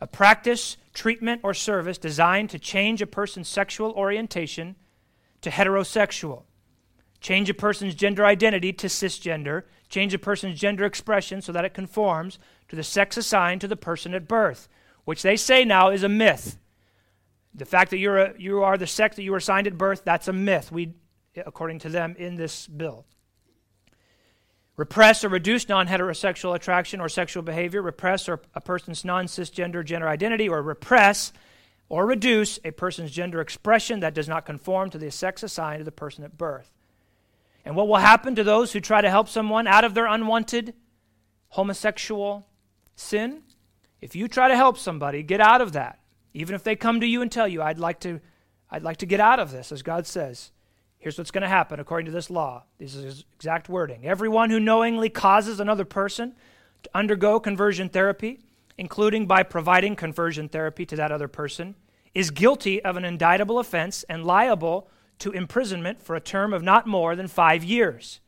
a 0.00 0.06
practice, 0.06 0.76
treatment, 0.98 1.40
or 1.44 1.54
service 1.54 1.96
designed 1.96 2.50
to 2.50 2.58
change 2.58 3.00
a 3.00 3.06
person's 3.06 3.48
sexual 3.48 3.92
orientation 3.92 4.74
to 5.40 5.48
heterosexual, 5.48 6.42
change 7.20 7.48
a 7.48 7.54
person's 7.54 7.94
gender 7.94 8.26
identity 8.26 8.72
to 8.72 8.88
cisgender, 8.88 9.62
change 9.88 10.12
a 10.12 10.18
person's 10.18 10.58
gender 10.58 10.84
expression 10.84 11.40
so 11.40 11.52
that 11.52 11.64
it 11.64 11.72
conforms 11.72 12.40
to 12.68 12.74
the 12.74 12.82
sex 12.82 13.16
assigned 13.16 13.60
to 13.60 13.68
the 13.68 13.76
person 13.76 14.12
at 14.12 14.26
birth, 14.26 14.68
which 15.04 15.22
they 15.22 15.36
say 15.36 15.64
now 15.64 15.88
is 15.88 16.02
a 16.02 16.08
myth. 16.08 16.58
The 17.54 17.64
fact 17.64 17.92
that 17.92 17.98
you're 17.98 18.18
a, 18.18 18.34
you 18.36 18.64
are 18.64 18.76
the 18.76 18.86
sex 18.88 19.14
that 19.14 19.22
you 19.22 19.30
were 19.30 19.38
assigned 19.38 19.68
at 19.68 19.78
birth, 19.78 20.02
that's 20.04 20.26
a 20.26 20.32
myth, 20.32 20.72
we, 20.72 20.94
according 21.46 21.78
to 21.80 21.88
them, 21.88 22.16
in 22.18 22.34
this 22.34 22.66
bill. 22.66 23.06
Repress 24.78 25.24
or 25.24 25.28
reduce 25.28 25.68
non 25.68 25.88
heterosexual 25.88 26.54
attraction 26.54 27.00
or 27.00 27.08
sexual 27.08 27.42
behavior, 27.42 27.82
repress 27.82 28.28
or 28.28 28.40
a 28.54 28.60
person's 28.60 29.04
non 29.04 29.26
cisgender 29.26 29.84
gender 29.84 30.08
identity, 30.08 30.48
or 30.48 30.62
repress 30.62 31.32
or 31.88 32.06
reduce 32.06 32.60
a 32.64 32.70
person's 32.70 33.10
gender 33.10 33.40
expression 33.40 34.00
that 34.00 34.14
does 34.14 34.28
not 34.28 34.46
conform 34.46 34.88
to 34.90 34.98
the 34.98 35.10
sex 35.10 35.42
assigned 35.42 35.80
to 35.80 35.84
the 35.84 35.90
person 35.90 36.22
at 36.22 36.38
birth. 36.38 36.70
And 37.64 37.74
what 37.74 37.88
will 37.88 37.96
happen 37.96 38.36
to 38.36 38.44
those 38.44 38.72
who 38.72 38.78
try 38.78 39.00
to 39.00 39.10
help 39.10 39.28
someone 39.28 39.66
out 39.66 39.84
of 39.84 39.94
their 39.94 40.06
unwanted 40.06 40.74
homosexual 41.48 42.46
sin? 42.94 43.42
If 44.00 44.14
you 44.14 44.28
try 44.28 44.46
to 44.46 44.56
help 44.56 44.78
somebody 44.78 45.24
get 45.24 45.40
out 45.40 45.60
of 45.60 45.72
that, 45.72 45.98
even 46.34 46.54
if 46.54 46.62
they 46.62 46.76
come 46.76 47.00
to 47.00 47.06
you 47.06 47.20
and 47.20 47.32
tell 47.32 47.48
you, 47.48 47.62
I'd 47.62 47.80
like 47.80 47.98
to, 48.00 48.20
I'd 48.70 48.84
like 48.84 48.98
to 48.98 49.06
get 49.06 49.18
out 49.18 49.40
of 49.40 49.50
this, 49.50 49.72
as 49.72 49.82
God 49.82 50.06
says, 50.06 50.52
here's 50.98 51.18
what's 51.18 51.30
going 51.30 51.42
to 51.42 51.48
happen 51.48 51.80
according 51.80 52.06
to 52.06 52.12
this 52.12 52.30
law. 52.30 52.64
This 52.78 52.94
is 52.94 53.04
his 53.04 53.24
exact 53.36 53.68
wording. 53.68 54.04
Everyone 54.04 54.50
who 54.50 54.60
knowingly 54.60 55.08
causes 55.08 55.60
another 55.60 55.84
person 55.84 56.34
to 56.82 56.90
undergo 56.94 57.40
conversion 57.40 57.88
therapy, 57.88 58.40
including 58.76 59.26
by 59.26 59.42
providing 59.42 59.96
conversion 59.96 60.48
therapy 60.48 60.86
to 60.86 60.96
that 60.96 61.12
other 61.12 61.28
person, 61.28 61.74
is 62.14 62.30
guilty 62.30 62.82
of 62.84 62.96
an 62.96 63.04
indictable 63.04 63.58
offense 63.58 64.04
and 64.08 64.24
liable 64.24 64.88
to 65.18 65.32
imprisonment 65.32 66.02
for 66.02 66.14
a 66.14 66.20
term 66.20 66.52
of 66.52 66.62
not 66.62 66.86
more 66.86 67.16
than 67.16 67.26
five 67.26 67.64
years. 67.64 68.20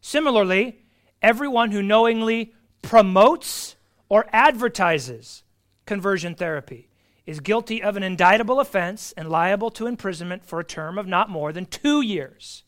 Similarly, 0.00 0.82
everyone 1.22 1.70
who 1.70 1.82
knowingly 1.82 2.54
promotes 2.82 3.76
or 4.08 4.26
advertises 4.32 5.42
conversion 5.86 6.34
therapy 6.34 6.89
is 7.30 7.38
guilty 7.38 7.80
of 7.80 7.96
an 7.96 8.02
indictable 8.02 8.58
offense 8.58 9.14
and 9.16 9.30
liable 9.30 9.70
to 9.70 9.86
imprisonment 9.86 10.44
for 10.44 10.58
a 10.58 10.64
term 10.64 10.98
of 10.98 11.06
not 11.06 11.30
more 11.30 11.52
than 11.52 11.64
two 11.64 12.00
years. 12.00 12.64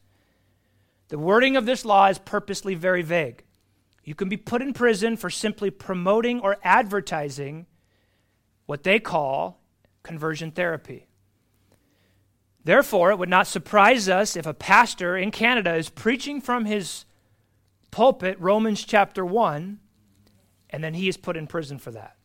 The 1.08 1.18
wording 1.18 1.56
of 1.56 1.66
this 1.66 1.84
law 1.84 2.06
is 2.06 2.18
purposely 2.18 2.76
very 2.76 3.02
vague. 3.02 3.42
You 4.04 4.14
can 4.14 4.28
be 4.28 4.36
put 4.36 4.62
in 4.62 4.72
prison 4.72 5.16
for 5.16 5.30
simply 5.30 5.70
promoting 5.70 6.38
or 6.38 6.58
advertising 6.62 7.66
what 8.66 8.84
they 8.84 9.00
call 9.00 9.60
conversion 10.04 10.52
therapy. 10.52 11.08
Therefore, 12.64 13.10
it 13.10 13.18
would 13.18 13.28
not 13.28 13.48
surprise 13.48 14.08
us 14.08 14.36
if 14.36 14.46
a 14.46 14.54
pastor 14.54 15.16
in 15.16 15.32
Canada 15.32 15.74
is 15.74 15.88
preaching 15.88 16.40
from 16.40 16.66
his 16.66 17.04
pulpit 17.90 18.38
Romans 18.38 18.84
chapter 18.84 19.26
1, 19.26 19.80
and 20.70 20.84
then 20.84 20.94
he 20.94 21.08
is 21.08 21.16
put 21.16 21.36
in 21.36 21.48
prison 21.48 21.78
for 21.78 21.90
that. 21.90 22.16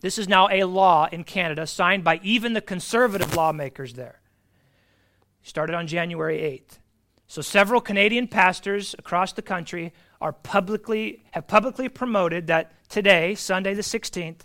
This 0.00 0.18
is 0.18 0.28
now 0.28 0.48
a 0.50 0.64
law 0.64 1.08
in 1.10 1.24
Canada 1.24 1.66
signed 1.66 2.04
by 2.04 2.20
even 2.22 2.54
the 2.54 2.60
conservative 2.60 3.34
lawmakers 3.36 3.94
there. 3.94 4.20
Started 5.42 5.74
on 5.74 5.86
January 5.86 6.38
8th. 6.38 6.78
So 7.26 7.42
several 7.42 7.80
Canadian 7.80 8.26
pastors 8.26 8.94
across 8.98 9.32
the 9.32 9.42
country 9.42 9.92
are 10.20 10.32
publicly 10.32 11.24
have 11.30 11.46
publicly 11.46 11.88
promoted 11.88 12.48
that 12.48 12.72
today, 12.88 13.34
Sunday 13.34 13.72
the 13.72 13.82
16th, 13.82 14.40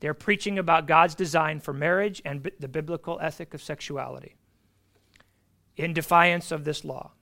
they're 0.00 0.14
preaching 0.14 0.58
about 0.58 0.86
God's 0.86 1.14
design 1.14 1.60
for 1.60 1.72
marriage 1.72 2.20
and 2.24 2.42
b- 2.42 2.50
the 2.58 2.68
biblical 2.68 3.18
ethic 3.20 3.54
of 3.54 3.62
sexuality 3.62 4.34
in 5.76 5.92
defiance 5.92 6.50
of 6.50 6.64
this 6.64 6.84
law. 6.84 7.12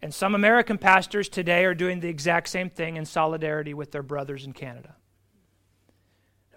And 0.00 0.14
some 0.14 0.34
American 0.34 0.78
pastors 0.78 1.28
today 1.28 1.64
are 1.64 1.74
doing 1.74 2.00
the 2.00 2.08
exact 2.08 2.48
same 2.48 2.70
thing 2.70 2.96
in 2.96 3.04
solidarity 3.04 3.74
with 3.74 3.90
their 3.90 4.02
brothers 4.02 4.44
in 4.44 4.52
Canada. 4.52 4.94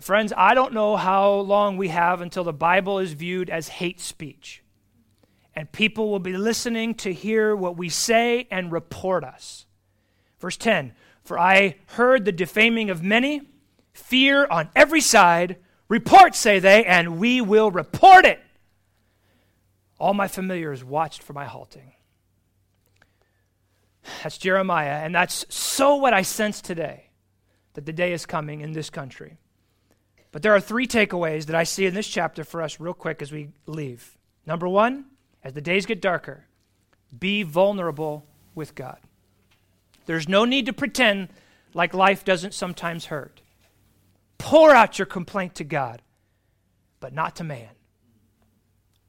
Friends, 0.01 0.33
I 0.35 0.55
don't 0.55 0.73
know 0.73 0.97
how 0.97 1.31
long 1.31 1.77
we 1.77 1.89
have 1.89 2.21
until 2.21 2.43
the 2.43 2.51
Bible 2.51 2.97
is 2.97 3.13
viewed 3.13 3.51
as 3.51 3.67
hate 3.67 3.99
speech. 3.99 4.63
And 5.55 5.71
people 5.71 6.09
will 6.09 6.19
be 6.19 6.35
listening 6.35 6.95
to 6.95 7.13
hear 7.13 7.55
what 7.55 7.77
we 7.77 7.87
say 7.87 8.47
and 8.49 8.71
report 8.71 9.23
us. 9.23 9.67
Verse 10.39 10.57
10 10.57 10.93
For 11.23 11.37
I 11.37 11.75
heard 11.87 12.25
the 12.25 12.31
defaming 12.31 12.89
of 12.89 13.03
many, 13.03 13.41
fear 13.93 14.47
on 14.47 14.69
every 14.75 15.01
side. 15.01 15.57
Report, 15.87 16.33
say 16.33 16.57
they, 16.57 16.83
and 16.83 17.19
we 17.19 17.39
will 17.39 17.69
report 17.69 18.25
it. 18.25 18.39
All 19.99 20.15
my 20.15 20.27
familiars 20.27 20.83
watched 20.83 21.21
for 21.21 21.33
my 21.33 21.45
halting. 21.45 21.91
That's 24.23 24.39
Jeremiah, 24.39 25.03
and 25.03 25.13
that's 25.13 25.45
so 25.53 25.95
what 25.97 26.13
I 26.13 26.23
sense 26.23 26.59
today 26.59 27.11
that 27.73 27.85
the 27.85 27.93
day 27.93 28.13
is 28.13 28.25
coming 28.25 28.61
in 28.61 28.71
this 28.71 28.89
country. 28.89 29.37
But 30.31 30.41
there 30.41 30.53
are 30.55 30.61
three 30.61 30.87
takeaways 30.87 31.45
that 31.47 31.55
I 31.55 31.63
see 31.63 31.85
in 31.85 31.93
this 31.93 32.07
chapter 32.07 32.43
for 32.43 32.61
us, 32.61 32.79
real 32.79 32.93
quick, 32.93 33.21
as 33.21 33.31
we 33.31 33.49
leave. 33.65 34.17
Number 34.45 34.67
one, 34.67 35.05
as 35.43 35.53
the 35.53 35.61
days 35.61 35.85
get 35.85 36.01
darker, 36.01 36.45
be 37.17 37.43
vulnerable 37.43 38.25
with 38.55 38.75
God. 38.75 38.97
There's 40.05 40.29
no 40.29 40.45
need 40.45 40.65
to 40.67 40.73
pretend 40.73 41.29
like 41.73 41.93
life 41.93 42.23
doesn't 42.23 42.53
sometimes 42.53 43.05
hurt. 43.05 43.41
Pour 44.37 44.71
out 44.71 44.97
your 44.97 45.05
complaint 45.05 45.55
to 45.55 45.63
God, 45.63 46.01
but 46.99 47.13
not 47.13 47.35
to 47.37 47.43
man. 47.43 47.69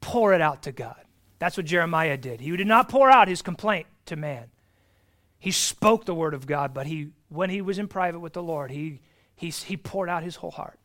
Pour 0.01 0.35
it 0.35 0.41
out 0.41 0.65
to 0.65 0.73
God. 0.73 1.01
That's 1.39 1.57
what 1.57 1.67
Jeremiah 1.67 2.17
did. 2.17 2.41
He 2.41 2.57
did 2.57 2.67
not 2.67 2.89
pour 2.89 3.11
out 3.11 3.29
his 3.29 3.43
complaint 3.43 3.87
to 4.07 4.17
man. 4.17 4.47
He 5.39 5.51
spoke 5.51 6.05
the 6.05 6.15
word 6.15 6.35
of 6.35 6.47
God, 6.47 6.73
but 6.75 6.87
he, 6.87 7.09
when 7.29 7.51
he 7.51 7.61
was 7.63 7.79
in 7.79 7.89
private 7.89 8.21
with 8.21 8.33
the 8.33 8.43
Lord, 8.43 8.71
he, 8.71 9.01
he, 9.35 9.49
he 9.49 9.77
poured 9.77 10.09
out 10.09 10.23
his 10.23 10.37
whole 10.37 10.53
heart. 10.53 10.79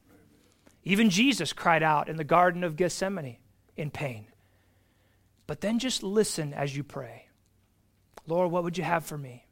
Even 0.87 1.09
Jesus 1.09 1.51
cried 1.51 1.83
out 1.83 2.07
in 2.07 2.15
the 2.15 2.23
Garden 2.23 2.63
of 2.63 2.77
Gethsemane 2.77 3.35
in 3.75 3.91
pain. 3.91 4.27
But 5.45 5.59
then 5.59 5.79
just 5.79 6.01
listen 6.01 6.53
as 6.53 6.77
you 6.77 6.81
pray. 6.81 7.27
Lord, 8.25 8.51
what 8.51 8.63
would 8.63 8.77
you 8.77 8.85
have 8.85 9.05
for 9.05 9.17
me? 9.17 9.45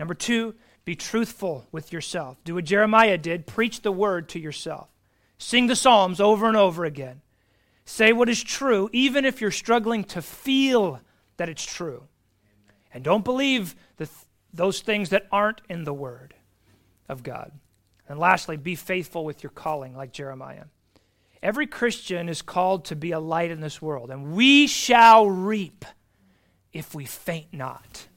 Number 0.00 0.14
two, 0.14 0.56
be 0.84 0.96
truthful 0.96 1.68
with 1.70 1.92
yourself. 1.92 2.42
Do 2.42 2.56
what 2.56 2.64
Jeremiah 2.64 3.16
did 3.16 3.46
preach 3.46 3.82
the 3.82 3.92
word 3.92 4.28
to 4.30 4.40
yourself. 4.40 4.88
Sing 5.38 5.68
the 5.68 5.76
Psalms 5.76 6.20
over 6.20 6.48
and 6.48 6.56
over 6.56 6.84
again. 6.84 7.20
Say 7.84 8.12
what 8.12 8.28
is 8.28 8.42
true, 8.42 8.90
even 8.92 9.24
if 9.24 9.40
you're 9.40 9.52
struggling 9.52 10.02
to 10.06 10.20
feel 10.20 11.00
that 11.36 11.48
it's 11.48 11.64
true. 11.64 12.02
And 12.92 13.04
don't 13.04 13.24
believe 13.24 13.76
the 13.96 14.06
th- 14.06 14.26
those 14.52 14.80
things 14.80 15.10
that 15.10 15.28
aren't 15.30 15.60
in 15.68 15.84
the 15.84 15.94
Word 15.94 16.34
of 17.08 17.22
God. 17.22 17.52
And 18.08 18.18
lastly, 18.18 18.56
be 18.56 18.74
faithful 18.74 19.24
with 19.24 19.42
your 19.42 19.50
calling, 19.50 19.94
like 19.94 20.12
Jeremiah. 20.12 20.64
Every 21.42 21.66
Christian 21.66 22.28
is 22.28 22.42
called 22.42 22.86
to 22.86 22.96
be 22.96 23.12
a 23.12 23.20
light 23.20 23.50
in 23.50 23.60
this 23.60 23.80
world, 23.80 24.10
and 24.10 24.32
we 24.32 24.66
shall 24.66 25.28
reap 25.28 25.84
if 26.72 26.94
we 26.94 27.04
faint 27.04 27.52
not. 27.52 28.08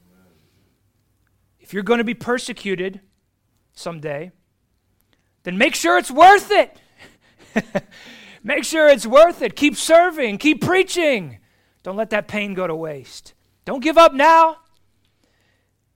If 1.59 1.73
you're 1.73 1.83
going 1.83 1.99
to 1.99 2.03
be 2.03 2.13
persecuted 2.13 3.01
someday, 3.73 4.31
then 5.43 5.57
make 5.57 5.75
sure 5.75 5.97
it's 5.97 6.11
worth 6.11 6.49
it. 6.51 6.77
make 8.43 8.63
sure 8.63 8.87
it's 8.87 9.05
worth 9.05 9.41
it. 9.41 9.55
Keep 9.55 9.75
serving, 9.75 10.37
keep 10.37 10.61
preaching. 10.61 11.39
Don't 11.83 11.97
let 11.97 12.09
that 12.11 12.27
pain 12.27 12.53
go 12.53 12.65
to 12.65 12.75
waste. 12.75 13.33
Don't 13.65 13.83
give 13.83 13.97
up 13.97 14.13
now. 14.13 14.57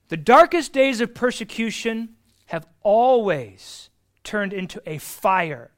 The 0.10 0.18
darkest 0.18 0.74
days 0.74 1.02
of 1.02 1.16
persecution 1.16 2.15
have 2.46 2.66
always 2.82 3.90
turned 4.24 4.54
into 4.54 4.82
a 4.86 4.98
fire 4.98 5.72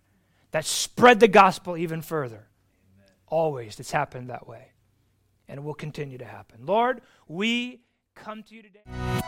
that 0.51 0.65
spread 0.65 1.19
the 1.19 1.27
gospel 1.27 1.77
even 1.77 2.01
further. 2.01 2.47
Amen. 2.95 3.11
Always. 3.27 3.79
It's 3.79 3.91
happened 3.91 4.29
that 4.29 4.47
way. 4.47 4.71
And 5.47 5.59
it 5.59 5.63
will 5.63 5.73
continue 5.73 6.17
to 6.17 6.25
happen. 6.25 6.65
Lord, 6.65 7.01
we 7.27 7.81
come 8.15 8.43
to 8.43 8.55
you 8.55 8.63
today. 8.63 8.81